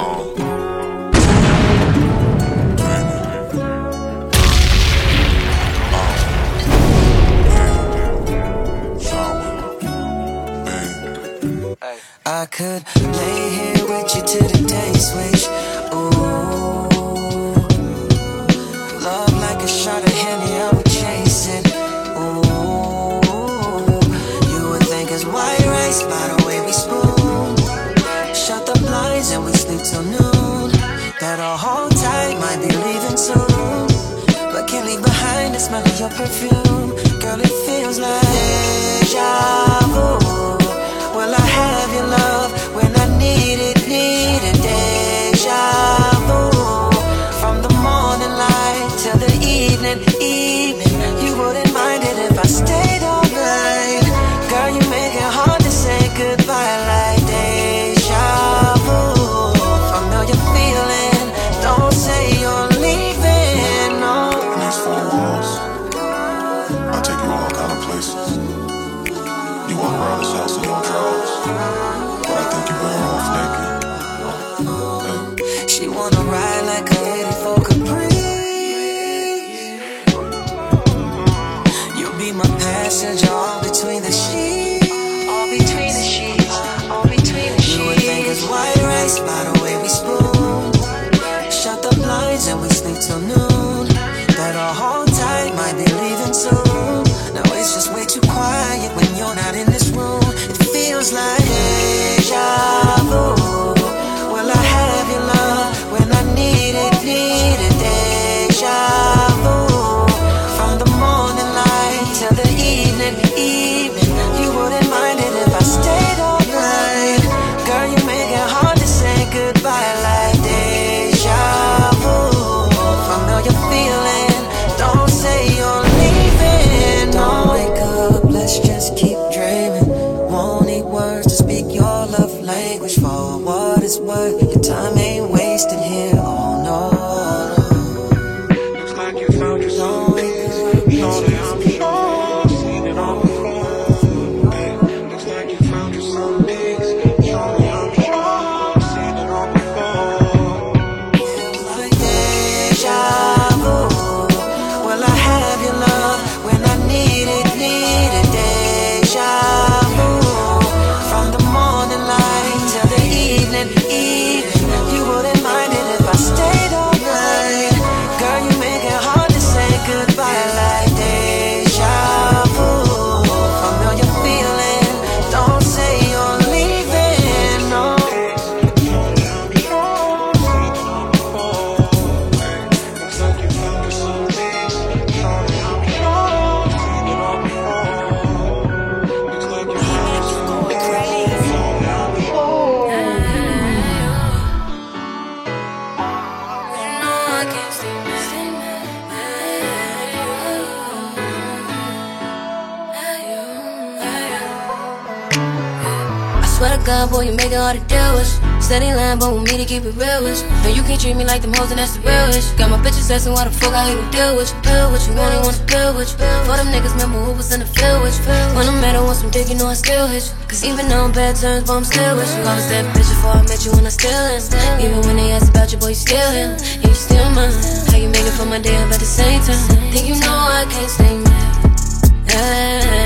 Steady 208.65 208.97
line, 208.97 209.21
but 209.21 209.29
with 209.29 209.45
me 209.45 209.61
to 209.61 209.67
keep 209.69 209.85
it 209.85 209.93
real 209.93 210.25
with. 210.25 210.41
No, 210.65 210.73
you 210.73 210.81
can't 210.89 210.97
treat 210.97 211.13
me 211.21 211.29
like 211.29 211.45
them 211.45 211.53
hoes, 211.53 211.69
and 211.69 211.77
that's 211.77 212.01
the 212.01 212.01
real. 212.01 212.33
Got 212.57 212.73
my 212.73 212.81
bitches 212.81 213.13
asking 213.13 213.37
why 213.37 213.45
the 213.45 213.53
fuck 213.53 213.77
I 213.77 213.93
even 213.93 214.09
deal 214.09 214.41
with 214.41 214.49
you. 214.49 214.57
Deal 214.65 214.89
with 214.89 215.05
you, 215.05 215.13
only 215.21 215.37
want 215.45 215.61
to 215.61 215.65
deal 215.69 215.93
with 215.93 216.09
you. 216.09 216.25
For 216.49 216.57
them 216.57 216.73
niggas, 216.73 216.97
remember 216.97 217.21
who 217.29 217.37
was 217.37 217.53
in 217.53 217.61
the 217.61 217.69
field 217.69 218.01
with 218.01 218.17
you. 218.17 218.33
When 218.57 218.65
I'm 218.65 218.81
mad, 218.81 218.97
I 218.97 219.05
want 219.05 219.21
some 219.21 219.29
dick, 219.29 219.53
you 219.53 219.61
know 219.61 219.69
I 219.69 219.77
still 219.77 220.09
hit 220.09 220.25
you. 220.25 220.49
Cause 220.49 220.65
even 220.65 220.89
though 220.89 221.05
I'm 221.05 221.13
bad 221.13 221.37
terms, 221.37 221.69
but 221.69 221.77
I'm 221.77 221.85
still 221.85 222.17
with 222.17 222.33
you. 222.33 222.41
I 222.41 222.57
was 222.57 222.65
that 222.73 222.89
bitch 222.97 223.05
before 223.13 223.37
I 223.37 223.45
met 223.45 223.61
you, 223.69 223.73
and 223.77 223.85
I 223.85 223.93
still 223.93 224.25
am. 224.33 224.81
Even 224.81 225.01
when 225.05 225.21
they 225.21 225.29
ask 225.37 225.53
about 225.53 225.69
you, 225.69 225.77
boy, 225.77 225.93
you 225.93 226.01
still 226.01 226.31
him. 226.33 226.57
And 226.57 226.89
you 226.89 226.97
still 226.97 227.29
mine. 227.37 227.53
How 227.93 228.01
you 228.01 228.09
make 228.09 228.25
it 228.25 228.33
for 228.33 228.49
my 228.49 228.65
day 228.65 228.81
up 228.81 228.89
at 228.89 228.97
the 228.97 229.05
same 229.05 229.45
time? 229.45 229.61
Think 229.93 230.09
you 230.09 230.17
know 230.25 230.33
I 230.33 230.65
can't 230.73 230.89
stay 230.89 231.13
mad. 231.21 233.04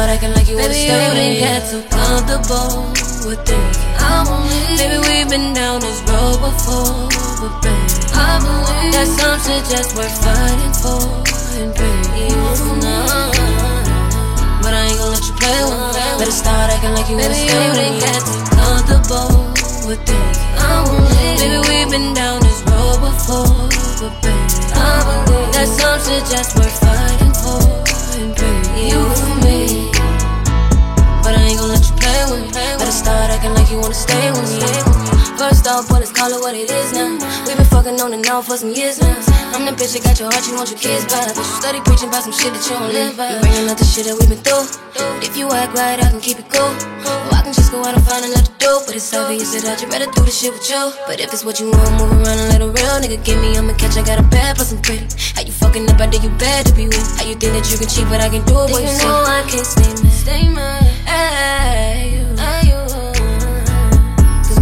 Start 0.00 0.16
acting 0.16 0.32
like 0.32 0.48
you 0.48 0.56
wanna 0.56 0.72
Baby, 0.72 0.88
stay 0.88 0.96
you 0.96 1.12
with 1.12 1.28
me. 1.28 1.44
got 1.44 1.60
too 1.68 1.82
comfortable 1.92 2.88
with 3.28 3.40
thinking 3.44 3.84
I'm 4.00 4.24
on 4.32 4.48
Baby, 4.80 4.96
we've 5.04 5.28
been 5.28 5.52
down 5.52 5.76
this 5.84 6.00
road 6.08 6.40
before, 6.40 7.04
but 7.36 7.52
baby, 7.60 8.00
I 8.16 8.40
believe 8.40 8.96
that 8.96 9.08
some 9.12 9.36
shit 9.44 9.60
just 9.68 9.92
worth 9.92 10.16
fighting 10.24 10.72
for. 10.80 11.04
And 11.60 11.68
baby, 11.76 12.32
you 12.32 12.40
know, 12.80 13.28
but 14.64 14.72
I 14.72 14.88
ain't 14.88 14.96
gon' 14.96 15.12
let 15.12 15.20
you 15.28 15.36
play 15.36 15.60
with 15.68 15.76
me. 15.84 16.00
Better 16.16 16.32
start 16.32 16.72
acting 16.72 16.94
like 16.96 17.08
you 17.12 17.20
wanna 17.20 17.36
Baby, 17.36 17.44
stay 17.44 17.60
you 17.60 17.68
with 17.76 17.92
me. 17.92 18.00
got 18.00 18.20
too 18.24 18.40
comfortable 18.56 19.28
with 19.84 20.00
thinking 20.08 20.48
I'm 20.64 20.88
on 20.96 21.12
Baby, 21.36 21.58
we've 21.68 21.90
been 21.92 22.08
down 22.16 22.40
this 22.40 22.60
road 22.72 23.04
before, 23.04 23.52
but 24.00 24.14
baby, 24.24 24.48
I 24.80 24.96
believe 25.04 25.52
that 25.60 25.68
some 25.68 26.00
shit 26.08 26.24
just 26.24 26.56
worth 26.56 26.72
fighting 26.80 27.36
for. 27.36 27.60
And 28.16 28.32
baby, 28.32 28.96
you 28.96 29.00
acting 33.40 33.54
like 33.56 33.70
you 33.72 33.80
wanna 33.80 33.94
stay 33.94 34.30
with 34.36 34.52
me. 34.52 34.60
First 35.40 35.66
off, 35.66 35.88
boy, 35.88 36.04
let's 36.04 36.12
call 36.12 36.28
it 36.28 36.40
what 36.40 36.54
it 36.54 36.68
is 36.68 36.92
now. 36.92 37.16
We've 37.48 37.56
been 37.56 37.64
fucking 37.72 37.96
on 38.00 38.12
and 38.12 38.26
off 38.28 38.46
for 38.46 38.56
some 38.58 38.72
years 38.72 39.00
now. 39.00 39.16
I'm 39.56 39.64
the 39.64 39.72
bitch 39.72 39.96
that 39.96 40.04
got 40.04 40.20
your 40.20 40.28
heart, 40.28 40.44
you 40.44 40.54
want 40.54 40.68
your 40.68 40.78
kids 40.78 41.08
back. 41.08 41.32
But 41.32 41.40
you 41.40 41.56
steady 41.56 41.80
preaching 41.80 42.12
about 42.12 42.24
some 42.28 42.36
shit 42.36 42.52
that 42.52 42.60
you 42.68 42.76
don't 42.76 42.92
live 42.92 43.16
by. 43.16 43.32
You 43.32 43.40
bringing 43.40 43.68
up 43.72 43.78
the 43.80 43.88
shit 43.88 44.04
that 44.04 44.16
we've 44.20 44.28
been 44.28 44.44
through. 44.44 44.68
If 45.24 45.40
you 45.40 45.48
act 45.48 45.72
right, 45.72 45.96
I 45.96 46.12
can 46.12 46.20
keep 46.20 46.36
it 46.36 46.52
cool. 46.52 46.68
Or 46.68 47.32
I 47.32 47.40
can 47.40 47.56
just 47.56 47.72
go 47.72 47.80
out 47.80 47.96
and 47.96 48.04
find 48.04 48.28
another 48.28 48.52
do. 48.60 48.84
But 48.84 48.92
it's 49.00 49.08
obvious 49.16 49.56
that 49.56 49.64
I'd 49.64 49.88
rather 49.88 50.12
do 50.12 50.20
this 50.28 50.36
shit 50.36 50.52
with 50.52 50.68
you. 50.68 50.92
But 51.08 51.24
if 51.24 51.32
it's 51.32 51.44
what 51.44 51.56
you 51.56 51.72
want, 51.72 51.96
move 51.96 52.12
around 52.20 52.36
and 52.36 52.48
let 52.52 52.60
a 52.60 52.68
real 52.68 52.96
nigga 53.00 53.16
give 53.24 53.40
me. 53.40 53.56
I'ma 53.56 53.72
catch, 53.80 53.96
I 53.96 54.04
got 54.04 54.20
a 54.20 54.26
bad 54.28 54.60
plus 54.60 54.76
I'm 54.76 54.84
pretty. 54.84 55.08
How 55.32 55.40
you 55.40 55.52
fucking 55.56 55.88
up, 55.88 55.96
I 55.96 56.12
did 56.12 56.20
you 56.20 56.32
bad 56.36 56.68
to 56.68 56.76
be 56.76 56.92
with. 56.92 57.08
How 57.16 57.24
you 57.24 57.40
think 57.40 57.56
that 57.56 57.64
you 57.72 57.80
can 57.80 57.88
cheat, 57.88 58.04
but 58.12 58.20
I 58.20 58.28
can 58.28 58.44
do 58.44 58.60
it, 58.60 58.68
boy, 58.68 58.84
you 58.84 58.92
you 58.92 59.00
know 59.00 59.24
I 59.24 59.40
can't 59.48 59.64
stay 59.64 59.88
mad. 59.88 60.12
Stay 60.12 60.44
mad. 60.52 60.84
Ay, 61.08 61.08
you. 61.08 61.48
Ay, 61.48 62.04
you. 62.04 62.09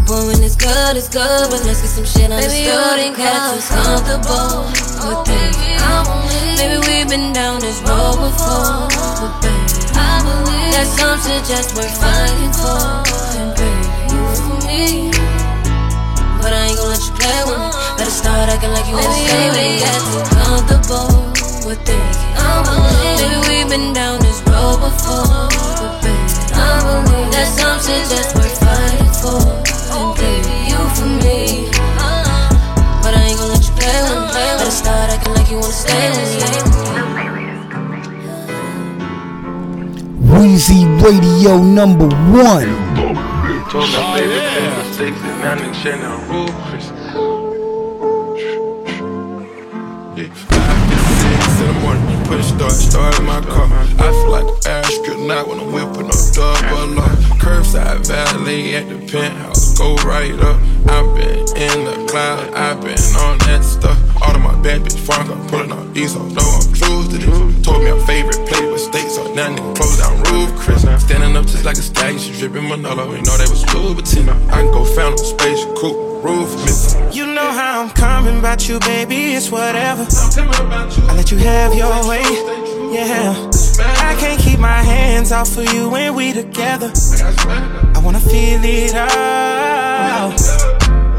Boy, 0.09 0.25
when 0.25 0.41
it's 0.41 0.57
good, 0.57 0.97
it's 0.97 1.13
good. 1.13 1.53
But 1.53 1.61
let's 1.69 1.85
get 1.85 1.93
some 1.93 2.09
shit 2.09 2.33
understood. 2.33 2.65
Baby, 2.65 3.13
and 3.13 3.17
got 3.21 3.29
got 3.29 3.53
too 3.53 3.61
too 3.61 3.77
comfortable 3.77 4.65
oh, 5.05 5.21
thinking 5.29 5.77
I'm 5.85 6.09
on 6.09 6.25
Baby, 6.57 6.81
we've 6.89 7.09
been 7.13 7.37
down 7.37 7.61
this 7.61 7.77
road 7.85 8.17
oh, 8.17 8.25
before. 8.25 8.89
But 8.89 9.37
baby, 9.45 9.69
I 10.01 10.25
believe 10.25 10.73
that 10.73 10.89
some 10.97 11.21
shit 11.21 11.45
just 11.45 11.77
worth 11.77 11.93
fighting 12.01 12.57
for. 12.57 13.05
And 13.37 13.53
baby, 13.53 13.85
you 14.09 14.21
for 14.33 14.57
me. 14.65 15.13
But 16.41 16.57
I 16.57 16.73
ain't 16.73 16.81
gon' 16.81 16.89
let 16.89 17.05
you 17.05 17.13
play 17.13 17.41
with 17.45 17.61
me. 17.61 17.69
Better 18.01 18.09
start 18.09 18.49
acting 18.49 18.73
like 18.73 18.89
you 18.89 18.97
wanna 18.97 19.13
Baby, 19.13 19.29
stay 19.29 19.45
with 19.53 19.61
me. 19.61 19.85
Get 19.85 20.01
too 20.09 20.25
comfortable 20.25 21.09
with 21.69 21.81
thinking 21.85 22.33
Baby, 23.13 23.37
we've 23.45 23.69
been 23.69 23.93
down 23.93 24.25
this 24.25 24.41
road 24.49 24.81
before. 24.81 25.53
But 25.53 26.01
baby, 26.01 26.33
I 26.57 26.81
believe 26.81 27.29
that 27.29 27.49
some 27.53 27.77
shit 27.85 28.09
just 28.09 28.33
worth 28.41 28.57
fighting 28.57 29.13
for. 29.21 29.69
And 31.01 31.21
baby, 31.23 31.63
you 31.63 31.71
for 31.71 31.87
me. 31.87 31.99
Uh-huh. 31.99 33.03
But 33.03 33.15
I 33.15 33.23
ain't 33.31 33.39
gon' 33.39 33.51
let 33.51 33.63
you 33.63 33.73
play 33.79 33.99
with 34.03 34.19
me. 34.19 34.19
Uh-huh. 34.19 34.59
Better 34.59 34.71
start 34.71 35.11
acting 35.11 35.35
like 35.35 35.49
you 35.51 35.59
wanna 35.59 35.73
stay 35.73 36.11
with 36.11 36.31
me. 36.35 36.49
Weezy 40.29 40.83
Radio 41.03 41.63
number 41.63 42.09
one. 42.31 42.71
Told 43.71 43.91
my 43.93 44.01
favorite 44.17 44.49
thing 44.55 44.71
was 44.79 44.97
take 44.97 45.15
the 45.15 45.33
man 45.45 45.59
and 45.59 45.77
shit 45.77 45.97
now 46.01 46.17
roof, 46.33 46.51
Chris. 46.69 46.87
Yeah, 50.17 50.33
five 50.49 50.89
six 51.21 51.61
in 51.61 51.67
the 51.69 51.73
morning, 51.85 52.21
push 52.25 52.47
start, 52.47 52.73
start 52.73 53.19
in 53.19 53.25
my 53.27 53.41
car. 53.43 53.69
I 53.69 54.11
feel 54.11 54.31
like 54.31 54.47
the 54.47 54.71
astronaut 54.71 55.49
when 55.49 55.61
I'm 55.61 55.71
whipping 55.71 56.07
up 56.07 56.23
double 56.33 56.99
up. 56.99 57.19
Curbside 57.45 58.01
valet 58.49 58.75
at 58.75 58.89
the 58.89 58.99
penthouse, 59.13 59.77
go 59.79 59.95
right 59.97 60.33
up. 60.41 60.57
I've 60.89 61.15
been 61.15 61.39
in 61.57 61.85
the 61.85 62.07
cloud, 62.09 62.53
I've 62.55 62.81
been 62.81 62.99
on 63.21 63.39
that 63.39 63.63
stuff. 63.63 63.99
All 64.23 64.35
of 64.35 64.43
my 64.43 64.61
bad 64.63 64.83
bitch 64.83 65.07
got 65.07 65.49
pulling 65.49 65.73
out 65.73 65.93
these, 65.93 66.13
so 66.13 66.23
know 66.23 66.49
I'm 66.61 66.73
true 66.73 67.05
to 67.11 67.19
this. 67.19 67.65
Told 67.65 67.83
me 67.83 67.91
our 67.91 68.01
favorite 68.07 68.49
play 68.49 68.71
with 68.71 68.81
steaks, 68.81 69.15
so 69.17 69.33
now 69.35 69.55
nigga 69.55 69.77
close 69.77 69.99
down 69.99 70.17
roof, 70.33 70.51
Chris. 70.61 70.83
Standing 70.83 71.37
up 71.37 71.47
just 71.47 71.65
like 71.65 71.77
a 71.77 71.83
stallion, 71.83 72.19
she 72.19 72.33
dripping 72.33 72.69
Manolo. 72.69 73.13
You 73.13 73.23
know 73.23 73.37
that 73.37 73.49
was 73.51 73.65
Louboutin. 73.65 74.29
I 74.51 74.63
can 74.63 74.73
go 74.73 74.85
found 74.85 75.15
a 75.15 75.19
space 75.19 75.65
coupe, 75.77 76.25
roof 76.25 76.51
missing. 76.65 77.13
You 77.13 77.27
know 77.27 77.51
how 77.53 77.83
I'm 77.83 77.91
coming 77.91 78.39
about 78.39 78.69
you, 78.69 78.79
baby, 78.81 79.35
it's 79.37 79.51
whatever. 79.51 80.07
I 80.09 81.15
let 81.15 81.31
you 81.31 81.39
have 81.39 81.75
your 81.75 82.09
way, 82.09 82.25
yeah. 82.93 83.51
I 83.81 84.17
can't 84.19 84.41
keep 84.41 84.59
my 84.59 84.83
hands 84.83 85.33
off 85.33 85.57
of 85.57 85.73
you 85.73 85.89
when 85.91 86.15
we 86.15 86.33
together. 86.33 86.93
I 87.95 88.01
wanna 88.03 88.21
feel 88.21 88.61
it 88.65 88.95
all. 88.95 90.33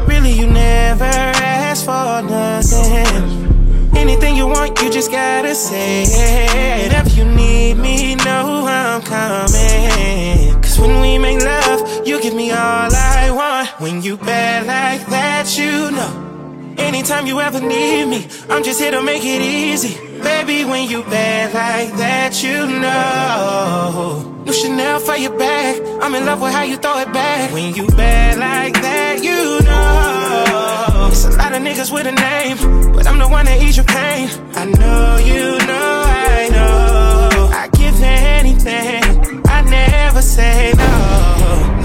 Really, 0.06 0.32
you 0.32 0.46
never 0.46 1.04
asked 1.04 1.84
for 1.84 2.22
nothing. 2.22 3.50
Anything 3.96 4.36
you 4.36 4.46
want, 4.46 4.80
you 4.82 4.90
just 4.90 5.10
gotta 5.10 5.54
say 5.54 6.02
it. 6.02 6.92
If 6.92 7.16
you 7.16 7.24
need 7.24 7.74
me, 7.74 8.14
know 8.16 8.66
I'm 8.66 9.02
coming. 9.02 10.60
Cause 10.62 10.78
when 10.78 11.00
we 11.00 11.18
make 11.18 11.42
love, 11.42 12.06
you 12.06 12.20
give 12.20 12.34
me 12.34 12.50
all 12.50 12.90
I 12.92 13.30
want. 13.30 13.68
When 13.80 14.02
you 14.02 14.16
bad 14.16 14.66
like 14.66 15.06
that, 15.08 15.56
you 15.58 15.90
know. 15.90 16.74
Anytime 16.78 17.26
you 17.26 17.40
ever 17.40 17.60
need 17.60 18.06
me, 18.06 18.26
I'm 18.48 18.62
just 18.64 18.80
here 18.80 18.90
to 18.90 19.02
make 19.02 19.24
it 19.24 19.42
easy. 19.42 20.09
Baby, 20.22 20.64
when 20.64 20.88
you 20.88 21.02
bad 21.04 21.54
like 21.54 21.96
that, 21.98 22.42
you 22.42 22.66
know. 22.66 24.42
New 24.44 24.52
Chanel 24.52 25.00
for 25.00 25.16
your 25.16 25.36
bag. 25.38 25.80
I'm 26.02 26.14
in 26.14 26.24
love 26.26 26.40
with 26.40 26.52
how 26.52 26.62
you 26.62 26.76
throw 26.76 26.98
it 26.98 27.12
back. 27.12 27.52
When 27.52 27.74
you 27.74 27.86
bad 27.88 28.38
like 28.38 28.74
that, 28.74 29.22
you 29.22 29.60
know. 29.64 31.08
It's 31.10 31.24
a 31.24 31.30
lot 31.30 31.52
of 31.52 31.62
niggas 31.62 31.92
with 31.92 32.06
a 32.06 32.12
name, 32.12 32.56
but 32.92 33.06
I'm 33.06 33.18
the 33.18 33.28
one 33.28 33.46
that 33.46 33.60
ease 33.62 33.76
your 33.76 33.86
pain. 33.86 34.28
I 34.54 34.64
know 34.64 35.16
you 35.18 35.58
know, 35.66 36.04
I 36.06 36.48
know. 36.52 37.50
I 37.52 37.68
give 37.72 38.00
anything. 38.02 39.02
I 39.46 39.62
never 39.62 40.22
say 40.22 40.72
no, 40.76 40.92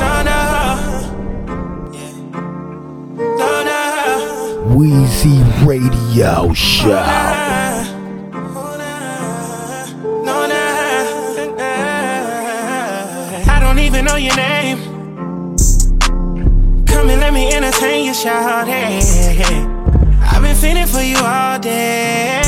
no, 0.01 0.23
no. 0.31 0.41
No, 3.37 3.63
no. 3.63 4.75
Weezy 4.75 5.41
Radio 5.65 6.53
Show. 6.53 7.64
Even 13.95 14.05
know 14.05 14.17
your 14.17 14.35
name. 14.35 14.77
Come 16.85 17.09
and 17.09 17.21
let 17.21 17.33
me 17.33 17.53
entertain 17.53 18.05
you, 18.05 18.13
shout. 18.13 18.67
I've 18.67 20.41
been 20.41 20.55
feeling 20.55 20.87
for 20.87 21.01
you 21.01 21.17
all 21.17 21.59
day. 21.59 22.41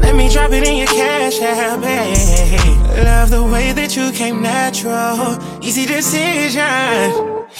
Let 0.00 0.14
me 0.16 0.30
drop 0.30 0.50
it 0.52 0.66
in 0.66 0.76
your 0.78 0.86
cash 0.86 1.40
app, 1.40 1.80
babe. 1.80 3.04
Love 3.04 3.30
the 3.30 3.42
way 3.42 3.72
that 3.72 3.96
you 3.96 4.12
came 4.12 4.40
natural. 4.40 5.38
Easy 5.62 5.84
decision. 5.84 6.62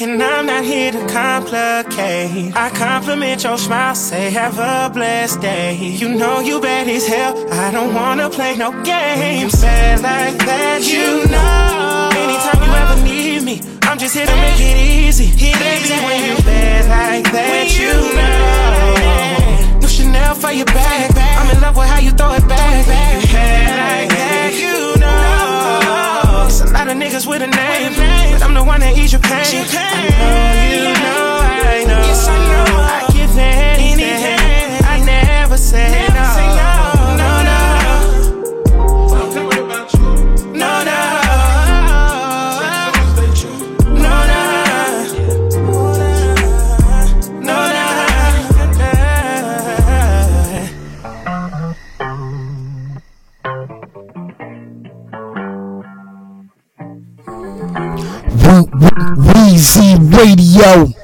And 0.01 0.23
I'm 0.23 0.47
not 0.47 0.65
here 0.65 0.93
to 0.93 1.07
complicate. 1.07 2.57
I 2.57 2.71
compliment 2.71 3.45
your 3.45 3.59
smile, 3.59 3.95
say 3.95 4.31
have 4.31 4.59
a 4.59 4.91
blessed 4.93 5.41
day. 5.41 5.77
You 5.77 6.09
know 6.15 6.41
you 6.41 6.61
bad 6.61 6.89
as 6.89 7.07
hell. 7.07 7.35
I 7.53 7.71
don't 7.71 7.93
wanna 7.95 8.31
play 8.31 8.57
no 8.57 8.71
games. 8.83 9.61
Bad 9.61 10.01
like 10.01 10.39
that, 10.47 10.81
you 10.87 11.31
know. 11.31 12.14
You 12.75 12.81
ever 12.81 12.99
need 13.05 13.43
me, 13.45 13.61
I'm 13.83 13.99
just 13.99 14.15
here 14.17 14.27
to 14.27 14.35
make 14.37 14.59
it 14.59 14.77
easy. 14.77 15.31
Baby, 15.31 15.95
when 16.05 16.25
you 16.27 16.37
bad 16.43 16.83
like 16.91 17.31
that, 17.33 17.71
you 17.79 17.95
know. 18.19 19.81
No 19.81 19.87
Chanel 19.87 20.35
for 20.35 20.51
your 20.51 20.67
bag. 20.67 21.15
I'm 21.15 21.55
in 21.55 21.63
love 21.63 21.77
with 21.77 21.87
how 21.87 22.01
you 22.01 22.11
throw 22.11 22.33
it 22.35 22.47
back. 22.49 22.87
You 22.87 22.93
bad 22.93 23.79
like 23.79 24.11
that, 24.11 24.53
you 24.59 24.99
know. 24.99 26.47
It's 26.47 26.61
a 26.63 26.67
lot 26.73 26.89
of 26.89 26.97
niggas 26.97 27.27
with 27.27 27.43
a 27.43 27.47
name, 27.47 27.93
but 27.95 28.43
I'm 28.43 28.55
the 28.55 28.65
one 28.65 28.81
that 28.81 28.99
eats 28.99 29.13
your 29.13 29.21
pain. 29.23 29.31
I 29.31 30.11
know 30.11 30.35
you 30.75 30.91
know, 31.05 31.39
I 31.79 31.85
know. 31.87 32.03
Yes, 32.11 32.27
I 32.27 32.39
know. 32.51 32.67
I 32.75 33.07
give 33.15 33.39
anything. 33.39 34.83
I 34.85 34.99
never 35.05 35.57
say 35.57 36.14
Wee- 58.79 59.59
Wee- 59.59 59.99
Radio. 60.11 61.04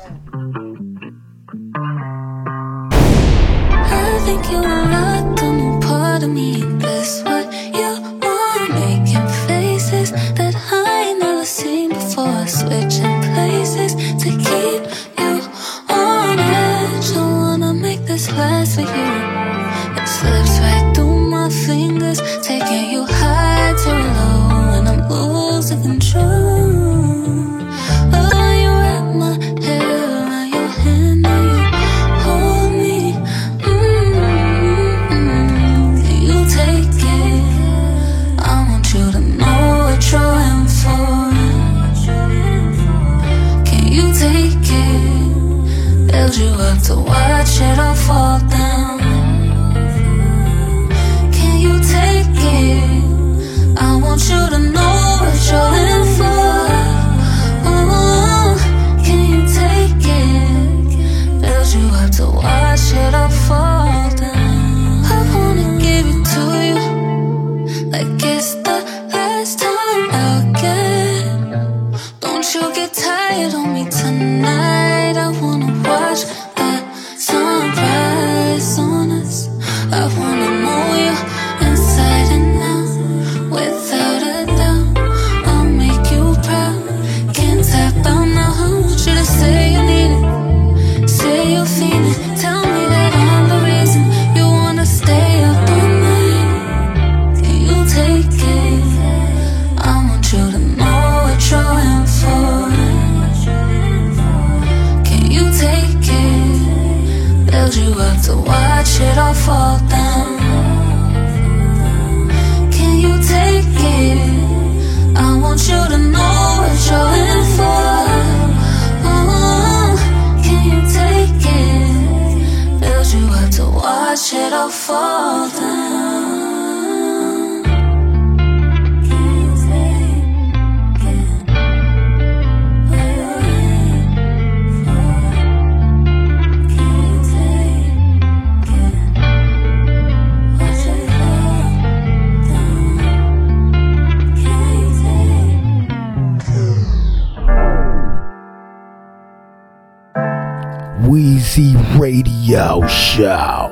Radio 152.10 152.84
Show. 152.88 153.70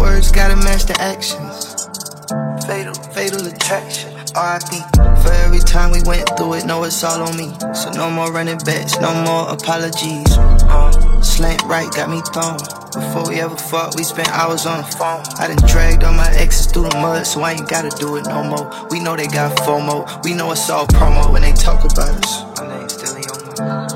Words 0.00 0.32
gotta 0.32 0.56
match 0.64 0.86
the 0.86 0.96
actions. 0.98 1.76
Fatal, 2.64 2.94
fatal 3.12 3.46
attraction. 3.46 4.14
RIP. 4.32 4.72
For 5.20 5.32
every 5.44 5.58
time 5.58 5.90
we 5.92 6.00
went 6.06 6.24
through 6.38 6.54
it, 6.54 6.64
know 6.64 6.84
it's 6.84 7.04
all 7.04 7.20
on 7.20 7.36
me. 7.36 7.52
So 7.74 7.90
no 7.90 8.08
more 8.08 8.32
running 8.32 8.56
backs, 8.64 8.98
no 8.98 9.12
more 9.28 9.52
apologies. 9.52 10.38
Uh, 10.64 11.20
slant 11.20 11.62
right 11.64 11.90
got 11.90 12.08
me 12.08 12.22
thrown. 12.32 12.56
Before 12.96 13.28
we 13.28 13.42
ever 13.42 13.58
fought, 13.58 13.94
we 13.94 14.04
spent 14.04 14.30
hours 14.30 14.64
on 14.64 14.78
the 14.78 14.88
phone. 14.96 15.20
I 15.36 15.48
done 15.48 15.68
dragged 15.68 16.02
all 16.02 16.14
my 16.14 16.30
exes 16.32 16.72
through 16.72 16.88
the 16.88 16.96
mud, 16.96 17.26
so 17.26 17.42
I 17.42 17.52
ain't 17.52 17.68
gotta 17.68 17.90
do 18.00 18.16
it 18.16 18.24
no 18.24 18.42
more. 18.42 18.88
We 18.88 19.00
know 19.00 19.16
they 19.16 19.26
got 19.26 19.54
FOMO. 19.58 20.24
We 20.24 20.32
know 20.32 20.50
it's 20.50 20.70
all 20.70 20.86
promo 20.86 21.30
when 21.30 21.42
they 21.42 21.52
talk 21.52 21.84
about 21.84 22.24
us. 22.24 22.69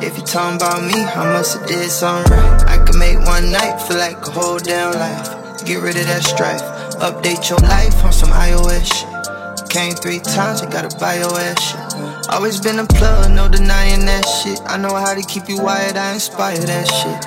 If 0.05 0.19
you 0.19 0.25
talking 0.25 0.57
about 0.57 0.83
me, 0.83 1.03
I 1.03 1.33
must 1.33 1.57
have 1.57 1.67
did 1.67 1.91
something 1.91 2.31
right. 2.31 2.63
I 2.69 2.77
can 2.85 2.99
make 2.99 3.17
one 3.25 3.51
night 3.51 3.81
feel 3.89 3.97
like 3.97 4.21
a 4.27 4.31
whole 4.31 4.59
damn 4.59 4.93
life. 4.93 5.65
Get 5.65 5.81
rid 5.81 5.97
of 5.97 6.05
that 6.05 6.23
strife. 6.23 6.61
Update 7.01 7.49
your 7.49 7.59
life 7.61 8.05
on 8.05 8.13
some 8.13 8.29
iOS 8.29 8.85
shit. 8.85 9.71
Came 9.71 9.95
three 9.95 10.21
times, 10.21 10.61
I 10.61 10.69
gotta 10.69 10.95
buy 10.99 11.21
your 11.25 11.33
ass 11.41 11.57
shit. 11.57 12.29
Always 12.29 12.61
been 12.61 12.81
a 12.81 12.85
plug, 12.85 13.33
no 13.33 13.49
denying 13.49 14.05
that 14.05 14.29
shit. 14.29 14.61
I 14.67 14.77
know 14.77 14.95
how 14.95 15.15
to 15.15 15.23
keep 15.23 15.49
you 15.49 15.57
wired, 15.57 15.97
I 15.97 16.13
inspire 16.13 16.59
that 16.59 16.85
shit. 16.85 17.25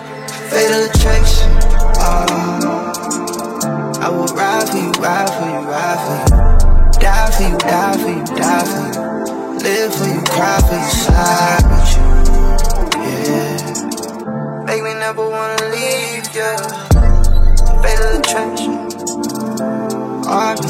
Fatal 0.53 0.85
attraction. 0.85 1.49
Oh, 1.97 2.29
I 3.99 4.07
will 4.07 4.29
ride 4.37 4.69
for 4.69 4.77
you, 4.77 4.91
ride 5.01 5.29
for 5.33 5.49
you, 5.49 5.65
ride 5.65 5.97
for 6.05 6.13
you. 6.29 7.01
Die 7.01 7.31
for 7.33 7.41
you, 7.41 7.57
die 7.57 7.97
for 7.97 8.13
you, 8.13 8.23
die 8.37 8.65
for 8.69 8.85
you. 8.85 9.01
Live 9.65 9.95
for 9.95 10.05
you, 10.05 10.21
cry 10.29 10.61
for 10.61 10.77
you, 10.77 10.91
slide 10.93 11.65
with 11.73 11.96
you. 11.96 11.96
Never 15.07 15.29
wanna 15.29 15.55
leave 15.69 16.27
you. 16.35 16.53
Fatal 17.81 18.19
attraction. 18.19 18.73
RP. 20.27 20.67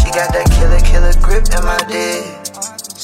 She 0.00 0.10
got 0.10 0.32
that 0.34 0.50
killer, 0.50 0.80
killer 0.80 1.14
grip 1.22 1.46
in 1.56 1.64
my 1.64 1.78
dick. 1.86 2.39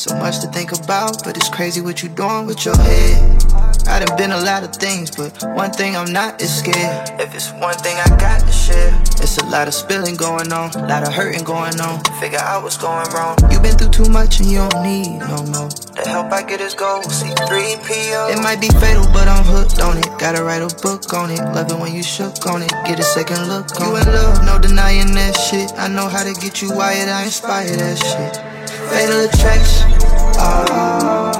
So 0.06 0.14
much 0.14 0.38
to 0.38 0.46
think 0.46 0.70
about, 0.70 1.24
but 1.24 1.36
it's 1.36 1.48
crazy 1.48 1.80
what 1.80 2.00
you 2.00 2.08
doing 2.08 2.46
with 2.46 2.64
your 2.64 2.76
head. 2.76 3.42
I 3.88 3.98
done 3.98 4.16
been 4.16 4.30
a 4.30 4.38
lot 4.38 4.62
of 4.62 4.70
things, 4.70 5.10
but 5.10 5.34
one 5.56 5.72
thing 5.72 5.96
I'm 5.96 6.12
not 6.12 6.40
is 6.40 6.58
scared. 6.58 7.10
If 7.18 7.34
it's 7.34 7.50
one 7.58 7.74
thing 7.74 7.96
I 7.98 8.08
got 8.14 8.38
to 8.38 8.52
share, 8.52 8.94
it's 9.18 9.36
a 9.38 9.46
lot 9.46 9.66
of 9.66 9.74
spilling 9.74 10.14
going 10.14 10.52
on, 10.52 10.70
a 10.78 10.86
lot 10.86 11.02
of 11.02 11.12
hurting 11.12 11.42
going 11.42 11.80
on. 11.80 12.04
Figure 12.20 12.38
out 12.38 12.62
what's 12.62 12.78
going 12.78 13.10
wrong. 13.10 13.36
you 13.50 13.58
been 13.58 13.76
through 13.76 13.90
too 13.90 14.08
much 14.08 14.38
and 14.38 14.48
you 14.48 14.58
don't 14.58 14.84
need 14.84 15.18
no 15.18 15.42
more. 15.50 15.70
The 15.98 16.04
help 16.06 16.30
I 16.30 16.44
get 16.44 16.60
is 16.60 16.74
gold, 16.74 17.06
C3PO. 17.06 18.30
It 18.30 18.40
might 18.40 18.60
be 18.60 18.68
fatal, 18.78 19.06
but 19.10 19.26
I'm 19.26 19.42
hooked 19.42 19.80
on 19.80 19.98
it. 19.98 20.06
Gotta 20.20 20.44
write 20.44 20.62
a 20.62 20.70
book 20.82 21.12
on 21.14 21.32
it. 21.32 21.42
Love 21.50 21.72
it 21.72 21.78
when 21.80 21.92
you 21.92 22.04
shook 22.04 22.46
on 22.46 22.62
it. 22.62 22.70
Get 22.86 23.00
a 23.00 23.02
second 23.02 23.48
look 23.48 23.74
on 23.80 23.88
You 23.88 23.96
in 23.96 24.06
love, 24.06 24.44
no 24.46 24.56
denying 24.60 25.14
that 25.18 25.34
shit. 25.34 25.72
I 25.76 25.88
know 25.88 26.06
how 26.06 26.22
to 26.22 26.32
get 26.34 26.62
you 26.62 26.70
wired, 26.70 27.08
I 27.08 27.24
inspire 27.24 27.74
that 27.74 27.98
shit. 27.98 28.56
Fatal 28.88 29.24
attraction. 29.24 29.95
Oh, 30.38 31.32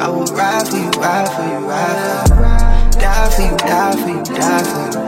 I 0.00 0.08
will 0.08 0.26
ride 0.26 0.68
for 0.68 0.76
you, 0.76 0.90
ride 1.00 1.28
for 1.28 1.44
you, 1.44 1.58
ride 1.66 2.28
for 2.28 2.34
you. 2.34 3.00
Die 3.00 3.30
for 3.30 3.42
you, 3.42 3.56
die 3.56 3.96
for 3.96 4.08
you, 4.08 4.22
die 4.24 4.64
for 4.64 4.84
you. 4.92 5.02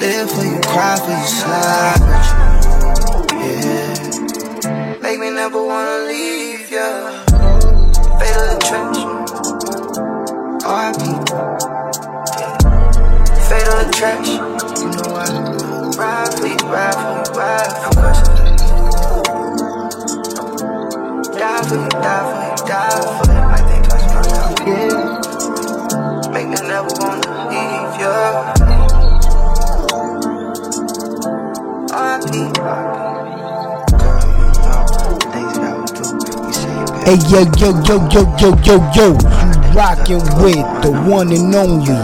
Live 0.00 0.30
for 0.30 0.44
you, 0.44 0.60
cry 0.62 0.96
for 0.98 1.14
you, 1.14 1.26
slide 1.26 2.00
with 2.10 2.30
you. 2.30 3.38
Yeah. 3.38 4.98
Make 5.00 5.18
me 5.20 5.30
never 5.30 5.62
wanna 5.64 6.06
leave 6.08 6.70
you. 6.70 6.90
Fatal 8.18 8.46
attraction. 8.56 9.08
RP. 10.64 11.02
Fatal 13.48 13.78
attraction. 13.86 14.40
You 14.82 14.88
know 14.90 15.10
I 15.14 15.26
ride 15.96 16.34
for 16.34 16.46
you, 16.46 16.56
ride 16.68 16.94
for 16.94 17.10
you, 17.14 17.38
ride 17.38 17.72
for 17.94 18.30
you 18.30 18.33
die 21.44 21.62
for 21.68 21.76
you, 21.76 21.88
die 21.90 22.24
for 22.30 22.40
you, 22.40 22.56
die 22.68 23.04
for 23.18 23.28
you. 23.28 23.42
I 23.44 23.60
think 23.68 23.84
I 23.92 23.98
started 24.00 24.64
yeah. 24.66 24.96
Make 26.32 26.48
me 26.48 26.56
never 26.66 26.92
wanna 27.00 27.28
leave 27.52 27.94
you. 28.00 28.16
Hey 37.04 37.18
yo 37.28 37.40
yo 37.60 37.68
yo 37.84 37.96
yo 38.08 38.22
yo 38.40 38.50
yo 38.64 38.76
yo, 38.96 39.04
you 39.04 39.08
rockin' 39.76 40.24
with 40.40 40.64
the 40.80 40.90
one 41.06 41.30
and 41.30 41.54
only 41.54 42.00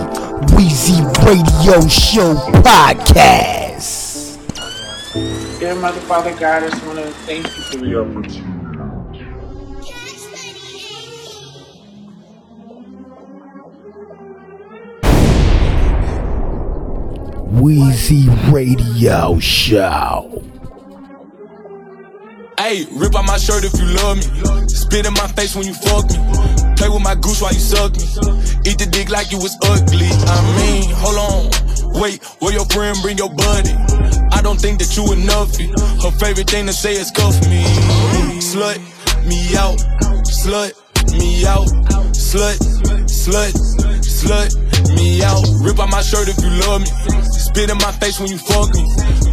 Weezy 0.53 0.99
Radio 1.25 1.81
Show 1.89 2.35
podcast. 2.61 4.37
Dear 5.59 5.75
Mother, 5.77 6.01
Father 6.01 6.33
God, 6.33 6.63
I 6.63 6.69
just 6.69 6.85
want 6.85 6.99
to 6.99 7.11
thank 7.25 7.47
you 7.47 7.63
for 7.65 7.79
the 7.79 8.01
opportunity. 8.01 8.50
Weezy 17.61 18.25
Radio 18.51 19.39
Show. 19.39 20.43
Hey, 22.59 22.87
rip 22.93 23.15
out 23.15 23.27
my 23.27 23.37
shirt 23.37 23.65
if 23.65 23.79
you 23.79 23.85
love 24.01 24.17
me. 24.17 24.67
Spit 24.67 25.05
in 25.05 25.13
my 25.13 25.29
face 25.37 25.55
when 25.55 25.67
you 25.67 25.75
fuck 25.75 26.09
me. 26.09 26.17
Play 26.77 26.89
with 26.89 27.03
my 27.03 27.15
goose 27.17 27.43
while 27.43 27.53
you 27.53 27.61
suck 27.61 27.93
me. 27.93 28.05
Eat 28.65 28.79
the 28.79 28.89
dick 28.91 29.11
like 29.11 29.31
you 29.31 29.37
was 29.37 29.59
ugly. 29.63 30.09
I 30.09 30.41
mean, 30.57 30.89
hold 30.89 31.19
on. 31.21 32.01
Wait, 32.01 32.25
where 32.41 32.55
your 32.55 32.65
friend 32.65 32.97
bring 33.03 33.19
your 33.19 33.29
buddy? 33.29 33.75
I 34.33 34.41
don't 34.41 34.59
think 34.59 34.79
that 34.79 34.97
you 34.97 35.13
enough. 35.13 35.53
Her 36.03 36.17
favorite 36.17 36.49
thing 36.49 36.65
to 36.65 36.73
say 36.73 36.95
is 36.95 37.11
cuff 37.11 37.37
me. 37.45 37.63
Slut 38.41 38.81
me 39.29 39.55
out. 39.59 39.77
Slut 40.25 40.73
me 41.13 41.45
out. 41.45 41.69
Slut, 42.31 42.55
slut, 43.11 43.51
slut 44.07 44.55
me 44.95 45.21
out. 45.21 45.45
Rip 45.67 45.81
out 45.81 45.91
my 45.91 46.01
shirt 46.01 46.29
if 46.29 46.39
you 46.39 46.51
love 46.63 46.81
me. 46.81 46.87
Spit 47.27 47.69
in 47.69 47.77
my 47.79 47.91
face 47.99 48.21
when 48.21 48.31
you 48.31 48.39
fuck 48.39 48.73
me. 48.73 48.87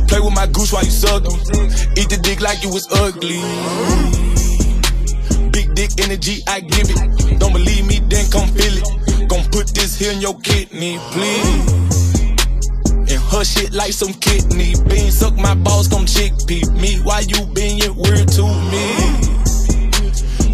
Play 0.07 0.19
with 0.19 0.33
my 0.33 0.47
goose 0.47 0.73
while 0.73 0.83
you 0.83 0.89
suck 0.89 1.21
me. 1.21 1.37
Eat 1.93 2.09
the 2.09 2.19
dick 2.23 2.41
like 2.41 2.63
you 2.63 2.73
was 2.73 2.87
ugly. 2.89 3.37
Big 5.51 5.75
dick 5.75 5.91
energy, 6.01 6.41
I 6.47 6.61
give 6.61 6.89
it. 6.89 7.39
Don't 7.39 7.53
believe 7.53 7.85
me, 7.85 7.99
then 8.09 8.31
come 8.31 8.49
feel 8.49 8.73
it. 8.73 9.29
Gon' 9.29 9.45
put 9.51 9.67
this 9.75 9.99
here 9.99 10.11
in 10.11 10.19
your 10.19 10.33
kidney, 10.39 10.97
please. 11.11 12.33
And 13.13 13.21
her 13.29 13.45
shit 13.45 13.73
like 13.73 13.93
some 13.93 14.13
kidney 14.13 14.73
beans. 14.89 15.19
Suck 15.19 15.35
my 15.35 15.53
balls, 15.53 15.87
come 15.87 16.07
chickpea 16.07 16.65
me. 16.81 16.97
Why 17.03 17.19
you 17.19 17.45
being 17.53 17.77
weird 17.95 18.27
to 18.29 18.41
me? 18.41 19.26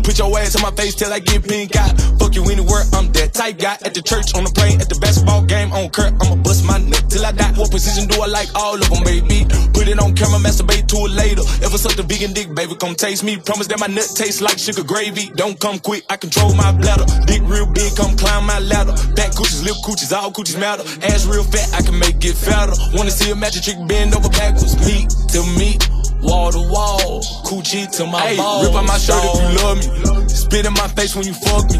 Put 0.03 0.19
your 0.19 0.37
ass 0.37 0.55
in 0.55 0.61
my 0.61 0.71
face 0.71 0.95
till 0.95 1.11
I 1.11 1.19
get 1.19 1.43
pink 1.47 1.75
out. 1.75 1.95
Fuck 2.19 2.35
you 2.35 2.43
anywhere, 2.51 2.83
I'm 2.93 3.11
that 3.15 3.33
type 3.33 3.57
guy. 3.57 3.79
At 3.87 3.93
the 3.95 4.01
church, 4.01 4.35
on 4.35 4.43
the 4.43 4.51
plane, 4.51 4.81
at 4.81 4.89
the 4.89 4.99
basketball 4.99 5.43
game, 5.43 5.71
on 5.71 5.89
Kurt, 5.89 6.13
I'ma 6.19 6.35
bust 6.43 6.65
my 6.65 6.77
nut 6.77 7.05
till 7.09 7.25
I 7.25 7.31
die. 7.31 7.53
What 7.55 7.71
position 7.71 8.07
do 8.07 8.21
I 8.21 8.27
like? 8.27 8.51
All 8.53 8.75
of 8.75 8.89
them, 8.91 9.03
baby. 9.03 9.47
Put 9.73 9.87
it 9.87 9.97
on 9.99 10.13
camera, 10.13 10.39
masturbate 10.43 10.87
to 10.91 10.97
it 11.07 11.13
later. 11.15 11.41
Ever 11.63 11.77
suck 11.79 11.95
the 11.95 12.03
vegan 12.03 12.33
dick, 12.33 12.53
baby, 12.53 12.75
come 12.75 12.95
taste 12.95 13.23
me. 13.23 13.37
Promise 13.37 13.67
that 13.67 13.79
my 13.79 13.87
nut 13.87 14.07
tastes 14.13 14.41
like 14.41 14.59
sugar 14.59 14.83
gravy. 14.83 15.31
Don't 15.39 15.59
come 15.59 15.79
quick, 15.79 16.03
I 16.09 16.17
control 16.17 16.53
my 16.53 16.71
bladder. 16.75 17.07
Dick 17.25 17.41
real 17.47 17.65
big, 17.71 17.95
come 17.95 18.15
climb 18.19 18.45
my 18.45 18.59
ladder. 18.59 18.93
Back 19.15 19.31
coochies, 19.33 19.63
lip 19.63 19.79
coochies, 19.87 20.11
all 20.11 20.31
coochies 20.31 20.59
matter. 20.59 20.83
Ass 21.07 21.25
real 21.25 21.43
fat, 21.47 21.71
I 21.73 21.81
can 21.81 21.97
make 21.97 22.19
it 22.23 22.35
fatter. 22.35 22.75
Wanna 22.93 23.11
see 23.11 23.31
a 23.31 23.35
magic 23.35 23.63
trick 23.63 23.79
bend 23.87 24.13
over 24.15 24.29
backwards? 24.29 24.75
Me 24.83 25.07
to 25.31 25.41
me 25.55 26.02
wall 26.23 26.51
to 26.51 26.59
wall. 26.59 27.21
Coochie 27.45 27.89
to 27.97 28.07
my 28.07 28.21
hey, 28.21 28.37
balls. 28.37 28.67
Rip 28.67 28.75
out 28.75 28.85
my 28.87 28.97
shirt 28.97 29.21
if 29.23 29.35
you 29.43 29.51
love 29.61 29.77
me. 29.77 30.27
Spit 30.27 30.65
in 30.65 30.73
my 30.73 30.87
face 30.87 31.15
when 31.15 31.25
you 31.27 31.33
fuck 31.33 31.69
me. 31.69 31.79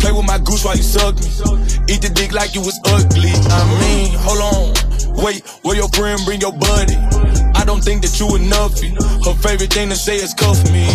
Play 0.00 0.12
with 0.12 0.26
my 0.26 0.38
goose 0.38 0.64
while 0.64 0.76
you 0.76 0.82
suck 0.82 1.14
me. 1.16 1.30
Eat 1.88 2.02
the 2.02 2.10
dick 2.12 2.32
like 2.32 2.54
you 2.54 2.60
was 2.60 2.78
ugly. 2.86 3.30
I 3.30 3.60
mean, 3.80 4.12
hold 4.18 4.42
on. 4.42 5.24
Wait, 5.24 5.46
where 5.62 5.76
your 5.76 5.88
friend 5.88 6.20
bring 6.26 6.40
your 6.40 6.52
buddy? 6.52 6.96
I 7.54 7.64
don't 7.64 7.82
think 7.82 8.02
that 8.02 8.18
you 8.20 8.36
enough. 8.36 8.76
Her 9.24 9.34
favorite 9.40 9.72
thing 9.72 9.88
to 9.88 9.96
say 9.96 10.16
is 10.16 10.34
cuff 10.34 10.62
me. 10.70 10.86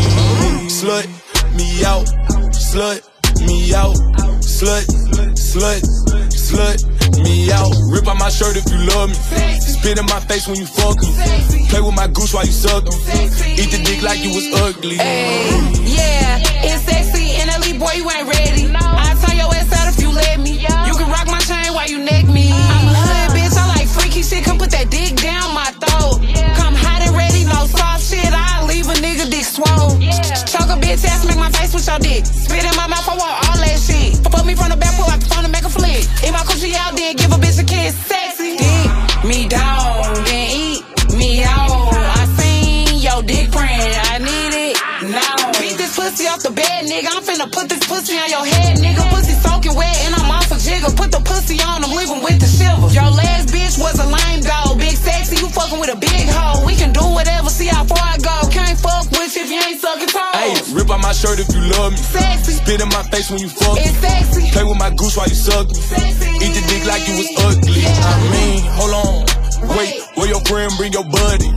Slut 0.69 1.07
me 1.55 1.83
out. 1.83 2.05
Slut 2.53 3.01
me 3.47 3.73
out. 3.73 3.95
Slut, 4.43 4.85
slut, 5.41 5.81
slut 6.29 6.77
me 7.23 7.51
out. 7.51 7.73
Rip 7.89 8.07
out 8.07 8.17
my 8.17 8.29
shirt 8.29 8.55
if 8.55 8.65
you 8.71 8.79
love 8.93 9.09
me. 9.09 9.15
Spit 9.59 9.97
in 9.97 10.05
my 10.05 10.19
face 10.21 10.47
when 10.47 10.57
you 10.57 10.65
fuck 10.65 11.01
me. 11.01 11.09
Play 11.69 11.81
with 11.81 11.95
my 11.95 12.07
goose 12.07 12.33
while 12.33 12.45
you 12.45 12.51
suck 12.51 12.85
me. 12.85 12.95
Eat 13.57 13.71
the 13.73 13.81
dick 13.83 14.01
like 14.01 14.19
you 14.19 14.29
was 14.29 14.47
ugly. 14.61 14.97
Hey, 14.97 15.49
yeah, 15.83 16.37
it's 16.61 16.85
sexy 16.85 17.41
and 17.41 17.49
elite 17.57 17.79
boy, 17.79 17.91
you 17.97 18.09
ain't 18.09 18.27
ready. 18.29 18.69
I 18.75 19.17
tell 19.19 19.35
your 19.35 19.49
ass 19.53 19.73
out 19.73 19.87
if 19.89 19.99
you 19.99 20.11
let 20.13 20.39
me. 20.39 20.61
You 20.61 20.93
can 20.93 21.09
rock 21.09 21.27
my 21.27 21.39
chain 21.39 21.73
while 21.73 21.89
you 21.89 21.99
neck 21.99 22.27
me. 22.27 22.51
I'm 22.53 22.87
a 22.87 22.93
hood 22.93 23.35
bitch, 23.35 23.57
I 23.57 23.67
like 23.75 23.87
freaky 23.87 24.21
shit. 24.21 24.43
Come 24.43 24.57
put 24.57 24.71
that 24.71 24.89
dick 24.89 25.17
down 25.17 25.53
my 25.53 25.73
bitch 31.01 31.09
ass, 31.09 31.25
make 31.25 31.37
my 31.37 31.49
face 31.51 31.73
with 31.73 31.87
your 31.87 31.99
dick. 31.99 32.25
Spit 32.25 32.63
in 32.63 32.75
my 32.75 32.87
mouth, 32.87 33.07
I 33.07 33.15
want 33.17 33.33
all 33.49 33.57
that 33.57 33.77
shit. 33.79 34.17
Fuck 34.23 34.45
me 34.45 34.55
from 34.55 34.69
the 34.69 34.77
back, 34.77 34.95
pull 34.95 35.09
out 35.09 35.19
the 35.19 35.25
phone 35.25 35.43
and 35.45 35.51
make 35.51 35.65
a 35.65 35.69
flick. 35.69 36.05
If 36.21 36.31
my 36.31 36.43
coochie 36.45 36.75
out, 36.75 36.95
then 36.95 37.15
give 37.15 37.31
a 37.31 37.37
bitch 37.37 37.59
a 37.59 37.65
kiss. 37.65 37.95
Sexy. 38.05 38.57
Dick 38.57 38.89
me 39.25 39.47
down, 39.47 40.13
then 40.25 40.47
eat 40.51 40.83
me 41.17 41.43
out. 41.43 41.93
I 41.93 42.25
seen 42.37 43.01
your 43.01 43.21
dick 43.23 43.51
print, 43.51 43.93
I 44.13 44.17
need 44.19 44.53
it 44.53 44.77
now. 45.09 45.51
Beat 45.59 45.77
this 45.77 45.95
pussy 45.95 46.27
off 46.27 46.41
the 46.43 46.51
bed, 46.51 46.85
nigga. 46.85 47.09
I'm 47.09 47.23
finna 47.23 47.49
put 47.51 47.69
this 47.69 47.83
pussy 47.85 48.17
on 48.17 48.29
your 48.29 48.45
head, 48.45 48.77
nigga. 48.77 49.01
Pussy 49.09 49.33
soaking 49.41 49.75
wet, 49.75 49.97
and 50.05 50.15
I'm 50.15 50.29
off 50.29 50.51
a 50.51 50.57
jigger. 50.57 50.91
Put 50.93 51.11
the 51.11 51.21
pussy 51.21 51.61
on, 51.61 51.83
I'm 51.83 51.93
leaving 51.95 52.21
with 52.21 52.39
the 52.39 52.49
shiver. 52.49 52.89
Your 52.93 53.09
last 53.09 53.49
bitch 53.49 53.77
was 53.81 53.97
a 53.99 54.05
lame 54.05 54.41
dog, 54.41 54.77
big 54.77 54.95
sexy. 54.95 55.37
You 55.41 55.49
fucking 55.49 55.79
with 55.79 55.93
a 55.93 55.97
sucking 59.91 60.07
toes. 60.07 60.35
Hey, 60.35 60.73
rip 60.73 60.89
out 60.89 61.01
my 61.01 61.11
shirt 61.11 61.39
if 61.39 61.49
you 61.53 61.61
love 61.61 61.91
me. 61.91 61.97
Sexy. 61.97 62.53
Spit 62.53 62.81
in 62.81 62.89
my 62.89 63.03
face 63.11 63.29
when 63.29 63.39
you 63.39 63.49
fuck 63.49 63.75
me. 63.75 63.81
It's 63.81 63.97
sexy. 63.97 64.51
Play 64.51 64.63
with 64.63 64.79
my 64.79 64.89
goose 64.91 65.17
while 65.17 65.27
you 65.27 65.35
suck 65.35 65.67
me. 65.67 65.75
Sexy. 65.75 66.29
Eat 66.43 66.53
the 66.55 66.63
dick 66.67 66.85
like 66.85 67.07
you 67.07 67.15
was 67.17 67.29
ugly. 67.37 67.81
Yeah. 67.81 67.95
I 67.99 68.15
mean, 68.31 68.61
hold 68.77 68.93
on. 68.93 69.77
Wait, 69.77 70.01
where 70.15 70.27
your 70.27 70.41
friend 70.41 70.71
bring 70.77 70.93
your 70.93 71.05
buddy? 71.05 71.51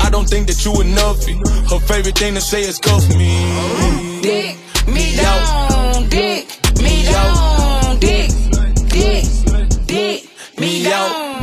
I 0.00 0.10
don't 0.10 0.28
think 0.28 0.48
that 0.48 0.64
you 0.64 0.80
enough. 0.80 1.24
Her 1.70 1.78
favorite 1.86 2.18
thing 2.18 2.34
to 2.34 2.40
say 2.40 2.62
is 2.62 2.78
cuff 2.78 3.08
me. 3.10 4.20
Dick 4.22 4.56
me 4.88 5.16
down, 5.16 6.08
dick 6.08 6.48
me 6.82 7.04
down, 7.04 7.98
dick, 8.00 8.30
dick, 8.88 9.24
dick 9.86 10.28
me 10.58 10.82
down. 10.82 11.33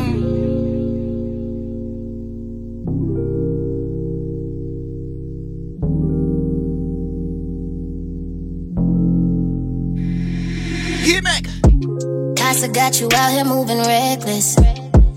Casa 12.51 12.67
got 12.67 12.99
you 12.99 13.07
out 13.15 13.31
here 13.31 13.45
moving 13.45 13.77
reckless. 13.77 14.55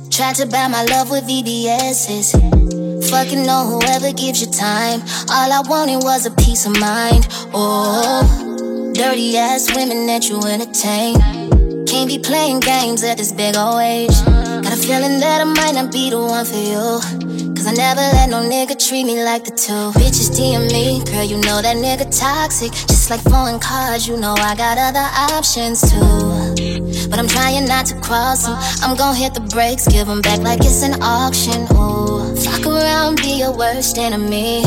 Tried 0.09 0.37
to 0.37 0.47
buy 0.47 0.69
my 0.69 0.85
love 0.85 1.11
with 1.11 1.25
VVS's. 1.25 2.31
Fucking 3.11 3.43
know 3.43 3.67
whoever 3.67 4.13
gives 4.13 4.41
you 4.41 4.47
time. 4.47 5.01
All 5.29 5.51
I 5.51 5.61
wanted 5.67 6.05
was 6.05 6.27
a 6.27 6.31
peace 6.31 6.65
of 6.65 6.79
mind. 6.79 7.27
Oh, 7.53 8.23
dirty 8.95 9.37
ass 9.37 9.75
women 9.75 10.07
that 10.07 10.29
you 10.29 10.39
entertain. 10.47 11.19
Can't 11.87 12.09
be 12.09 12.21
playing 12.21 12.61
games 12.61 13.03
at 13.03 13.19
this 13.19 13.33
big 13.33 13.57
old 13.57 13.81
age. 13.81 14.15
Got 14.63 14.73
a 14.73 14.77
feeling 14.77 15.19
that 15.19 15.41
I 15.41 15.45
might 15.45 15.75
not 15.75 15.91
be 15.91 16.11
the 16.11 16.21
one 16.21 16.47
for 16.47 16.55
you. 16.55 17.51
Cause 17.57 17.67
I 17.67 17.73
never 17.73 18.01
let 18.15 18.31
no 18.31 18.49
nigga 18.49 18.79
treat 18.79 19.07
me 19.07 19.25
like 19.25 19.43
the 19.43 19.51
two. 19.51 19.91
Bitches 19.99 20.31
DM 20.31 20.71
me, 20.71 21.03
girl, 21.11 21.25
you 21.25 21.39
know 21.39 21.61
that 21.61 21.79
nigga 21.79 22.07
toxic. 22.17 22.71
Just 22.71 23.11
like 23.11 23.23
foreign 23.23 23.59
cars, 23.59 24.07
you 24.07 24.17
know 24.17 24.35
I 24.39 24.55
got 24.55 24.79
other 24.79 25.35
options 25.35 25.81
too. 25.81 26.84
But 27.11 27.19
I'm 27.19 27.29
trying 27.29 27.67
not 27.67 27.87
to 27.87 28.01
cross 28.01 28.45
them. 28.45 28.57
I'm 28.83 28.97
gon' 28.97 29.15
hit 29.15 29.35
the 29.35 29.41
brakes, 29.41 29.87
give 29.87 30.07
them 30.07 30.21
back 30.23 30.41
like 30.41 30.61
it's 30.61 30.83
an 30.83 31.03
auction. 31.03 31.67
Ooh, 31.77 32.35
fuck 32.37 32.67
around, 32.67 33.17
be 33.17 33.39
your 33.39 33.57
worst 33.57 33.99
enemy. 33.99 34.63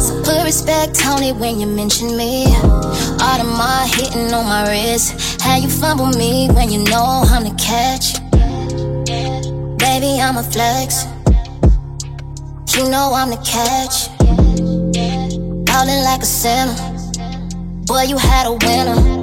So 0.00 0.22
put 0.24 0.44
respect 0.44 1.04
on 1.06 1.22
it 1.22 1.36
when 1.36 1.60
you 1.60 1.66
mention 1.66 2.16
me. 2.16 2.46
Audemars 3.22 3.94
hitting 3.94 4.32
on 4.32 4.44
my 4.46 4.68
wrist. 4.68 5.40
How 5.42 5.56
you 5.56 5.68
fumble 5.68 6.08
me 6.18 6.48
when 6.50 6.70
you 6.70 6.82
know 6.84 7.22
I'm 7.26 7.44
the 7.44 7.54
catch? 7.54 8.18
Baby, 9.78 10.20
I'm 10.20 10.36
a 10.36 10.42
flex. 10.42 11.04
You 12.76 12.88
know 12.88 13.12
I'm 13.14 13.30
the 13.30 13.40
catch. 13.44 14.08
Ballin' 15.66 16.04
like 16.04 16.22
a 16.22 16.26
sinner. 16.26 16.74
Boy, 17.86 18.02
you 18.02 18.16
had 18.16 18.46
a 18.46 18.52
winner. 18.52 19.21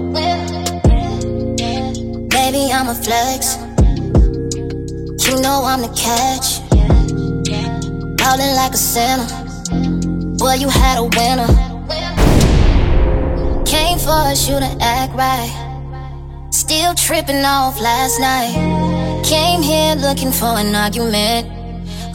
Baby, 2.52 2.74
I'm 2.74 2.89
a 2.89 2.95
flex. 2.95 3.58
You 5.24 5.39
know 5.39 5.62
I'm 5.66 5.84
the 5.84 5.93
catch. 5.95 6.66
Ballin' 8.18 8.56
like 8.56 8.74
a 8.74 8.78
sinner. 8.78 9.28
Boy, 10.39 10.56
you 10.56 10.68
had 10.68 10.97
a 10.97 11.04
winner. 11.04 11.45
Came 13.66 14.00
for 14.00 14.18
us, 14.32 14.50
you 14.50 14.58
to 14.58 14.78
act 14.82 15.14
right. 15.14 15.52
Still 16.50 16.95
tripping 16.95 17.45
off 17.45 17.80
last 17.80 18.20
night. 18.20 19.22
Came 19.24 19.62
here 19.62 19.93
looking 19.93 20.32
for 20.32 20.58
an 20.58 20.74
argument. 20.74 21.47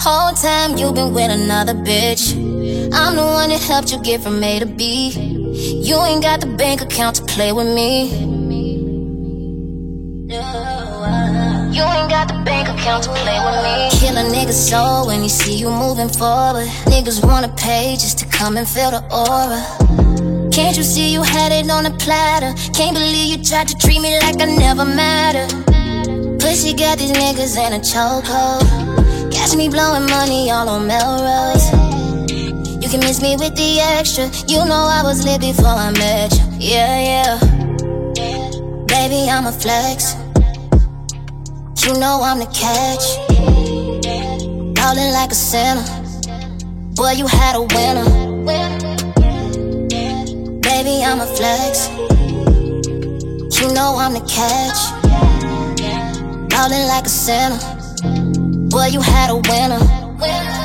Whole 0.01 0.33
time 0.33 0.77
you 0.77 0.91
been 0.93 1.15
with 1.15 1.31
another 1.31 1.75
bitch. 1.75 2.35
I'm 2.93 3.15
the 3.15 3.23
one 3.23 3.51
that 3.51 3.61
helped 3.61 3.93
you 3.93 4.03
get 4.03 4.21
from 4.21 4.43
A 4.43 4.59
to 4.59 4.67
B. 4.67 5.11
You 5.11 6.03
ain't 6.03 6.25
got 6.25 6.41
the 6.41 6.49
bank 6.49 6.83
account 6.83 7.15
to 7.17 7.23
play 7.23 7.53
with 7.53 7.69
me. 7.69 8.34
You 10.35 11.83
ain't 11.83 12.11
got 12.11 12.27
the 12.27 12.43
bank 12.45 12.69
account 12.69 13.05
to 13.05 13.11
play 13.11 13.39
with 13.39 13.63
me. 13.63 13.89
Kill 13.99 14.17
a 14.17 14.25
nigga 14.35 14.53
soul 14.53 15.07
when 15.07 15.23
he 15.23 15.29
see 15.29 15.57
you 15.57 15.71
moving 15.71 16.09
forward. 16.09 16.67
Niggas 16.87 17.25
wanna 17.25 17.49
pay 17.57 17.95
just 17.95 18.19
to 18.19 18.27
come 18.27 18.57
and 18.57 18.69
feel 18.69 18.91
the 18.91 19.03
aura. 19.15 19.63
Can't 20.51 20.77
you 20.77 20.83
see 20.83 21.13
you 21.13 21.23
had 21.23 21.53
it 21.53 21.71
on 21.71 21.87
a 21.87 21.91
platter? 21.91 22.53
Can't 22.73 22.97
believe 22.97 23.39
you 23.39 23.45
tried 23.45 23.69
to 23.69 23.77
treat 23.77 24.01
me 24.01 24.19
like 24.21 24.41
I 24.41 24.47
never 24.47 24.85
mattered. 24.85 25.51
Pussy 26.41 26.75
got 26.75 26.99
these 26.99 27.13
niggas 27.13 27.57
in 27.57 27.73
a 27.73 27.81
chokehold. 27.81 29.33
Catch 29.33 29.55
me 29.57 29.69
blowing 29.69 30.07
money 30.07 30.51
all 30.51 30.69
on 30.69 30.87
Melrose. 30.87 31.71
You 32.83 32.89
can 32.89 33.01
miss 33.01 33.23
me 33.23 33.37
with 33.37 33.55
the 33.55 33.81
extra. 33.81 34.27
You 34.49 34.65
know 34.65 34.89
I 34.99 35.03
was 35.05 35.25
lit 35.25 35.41
before 35.41 35.67
I 35.67 35.93
met 35.93 36.33
you. 36.33 36.45
Yeah, 36.59 36.99
yeah. 37.11 37.55
Baby, 38.87 39.29
I'm 39.29 39.47
a 39.47 39.53
flex. 39.53 40.24
You 41.85 41.93
know 41.99 42.23
I'm 42.23 42.39
the 42.39 42.47
catch. 42.47 43.05
Ballin' 44.75 45.13
like 45.13 45.33
a 45.33 45.35
sinner. 45.35 45.85
Boy, 46.95 47.11
you 47.11 47.27
had 47.27 47.57
a 47.57 47.61
winner. 47.61 48.05
Baby, 50.61 51.05
I'm 51.05 51.21
a 51.21 51.27
flex. 51.27 51.91
You 53.61 53.71
know 53.75 53.97
I'm 53.99 54.15
the 54.15 54.25
catch. 54.27 54.81
Ballin' 56.49 56.89
like 56.89 57.05
a 57.05 57.11
sinner. 57.11 57.59
Boy, 58.71 58.87
you 58.87 59.03
had 59.03 59.29
a 59.29 59.37
winner. 59.37 60.64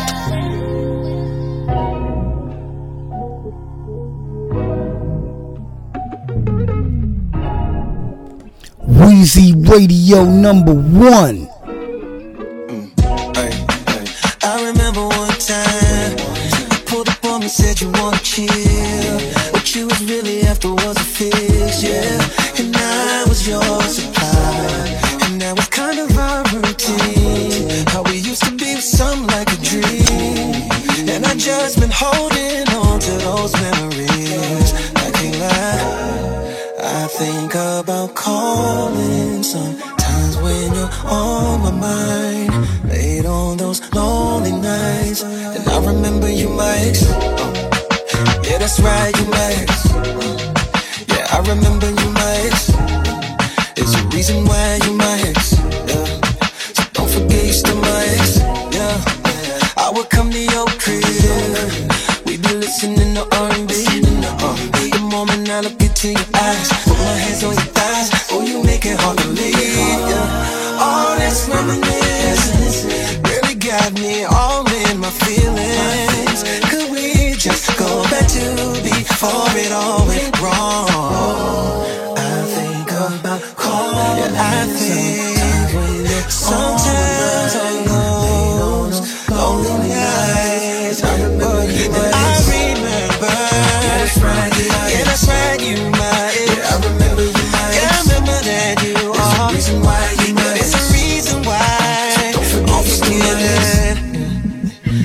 Weezy 9.20 9.54
Radio 9.68 10.24
number 10.24 10.72
one. 10.74 11.49
Right, 48.82 49.19
before 79.20 79.52
it 79.58 79.72
all 79.74 80.08
went 80.08 80.40
wrong? 80.40 80.88
I 82.16 82.46
think 82.56 82.90
about 82.90 83.42
calling. 83.58 84.32
Yeah, 84.32 84.48
I 84.48 84.66
think 84.80 86.32
sometimes 86.32 87.56
on 87.60 87.84
those 87.84 89.00
lonely 89.30 89.90
nights. 89.92 91.04
I 91.04 91.20
remember 91.20 91.68
you, 91.68 91.92
I 91.92 92.32
remember. 92.48 93.28
Yeah, 93.28 94.00
that's 94.00 94.16
right. 94.24 94.56
Yeah, 94.88 95.04
that's 95.04 95.28
right. 95.28 95.60
You 95.68 95.76
my 95.92 96.08
Yeah, 96.48 96.72
I 96.72 96.80
remember 96.88 97.24
you, 97.24 97.44
my 97.52 97.76
Yeah, 97.76 97.92
I 97.92 98.00
remember 98.08 98.40
that 98.40 98.76
you 98.88 98.96
are. 99.20 99.52
There's 99.52 99.68
a 99.68 99.76
reason 99.76 99.84
why 99.84 100.16
you 100.24 100.34
my 100.34 100.48
There's 100.56 100.74
a 100.76 100.84
reason 100.96 101.44
why. 101.44 102.32
Don't 102.72 102.88
forget 102.88 103.36
that. 103.44 103.96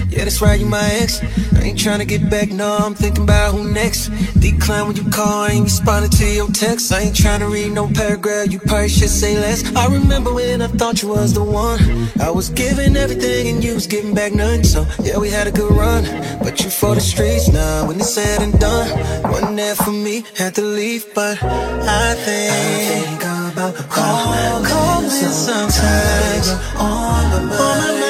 Yeah, 0.08 0.22
that's 0.22 0.40
right, 0.40 0.60
you 0.60 0.66
my 0.66 0.88
ex. 1.02 1.18
Ain't 1.64 1.78
tryna 1.78 2.06
get 2.06 2.28
back, 2.28 2.50
no, 2.50 2.76
I'm 2.76 2.94
thinking 2.94 3.24
about 3.24 3.54
who 3.54 3.72
next. 3.72 4.10
Decline 4.38 4.86
when 4.86 4.96
you 4.96 5.10
call, 5.10 5.44
I 5.44 5.52
ain't 5.52 5.64
responding 5.64 6.10
to 6.10 6.26
your 6.26 6.48
text. 6.48 6.92
I 6.92 7.00
ain't 7.00 7.16
tryna 7.16 7.50
read 7.50 7.72
no 7.72 7.88
paragraph, 7.88 8.52
you 8.52 8.58
probably 8.58 8.90
should 8.90 9.08
say 9.08 9.38
less. 9.38 9.64
I 9.74 9.86
remember 9.86 10.34
when 10.34 10.60
I 10.60 10.66
thought 10.66 11.00
you 11.00 11.08
was 11.08 11.32
the 11.32 11.42
one. 11.42 11.80
I 12.20 12.30
was 12.30 12.50
giving 12.50 12.96
everything 12.96 13.48
and 13.48 13.64
you 13.64 13.72
was 13.72 13.86
giving 13.86 14.14
back 14.14 14.34
none. 14.34 14.62
So, 14.62 14.86
yeah, 15.02 15.16
we 15.16 15.30
had 15.30 15.46
a 15.46 15.52
good 15.52 15.72
run. 15.72 16.04
But 16.42 16.62
you 16.62 16.68
for 16.68 16.94
the 16.94 17.00
streets 17.00 17.48
now, 17.48 17.86
when 17.88 17.96
it's 17.96 18.12
said 18.12 18.42
and 18.42 18.52
done. 18.60 18.88
Wasn't 19.30 19.56
there 19.56 19.74
for 19.74 19.90
me, 19.90 20.24
had 20.36 20.54
to 20.56 20.62
leave, 20.62 21.14
but 21.14 21.42
I 21.42 22.14
think, 22.24 22.52
I 22.52 22.92
think 22.92 23.24
about 23.52 23.74
calling, 23.88 24.64
calling 24.66 25.10
sometimes 25.10 26.48
on 26.78 27.48
my 27.48 28.03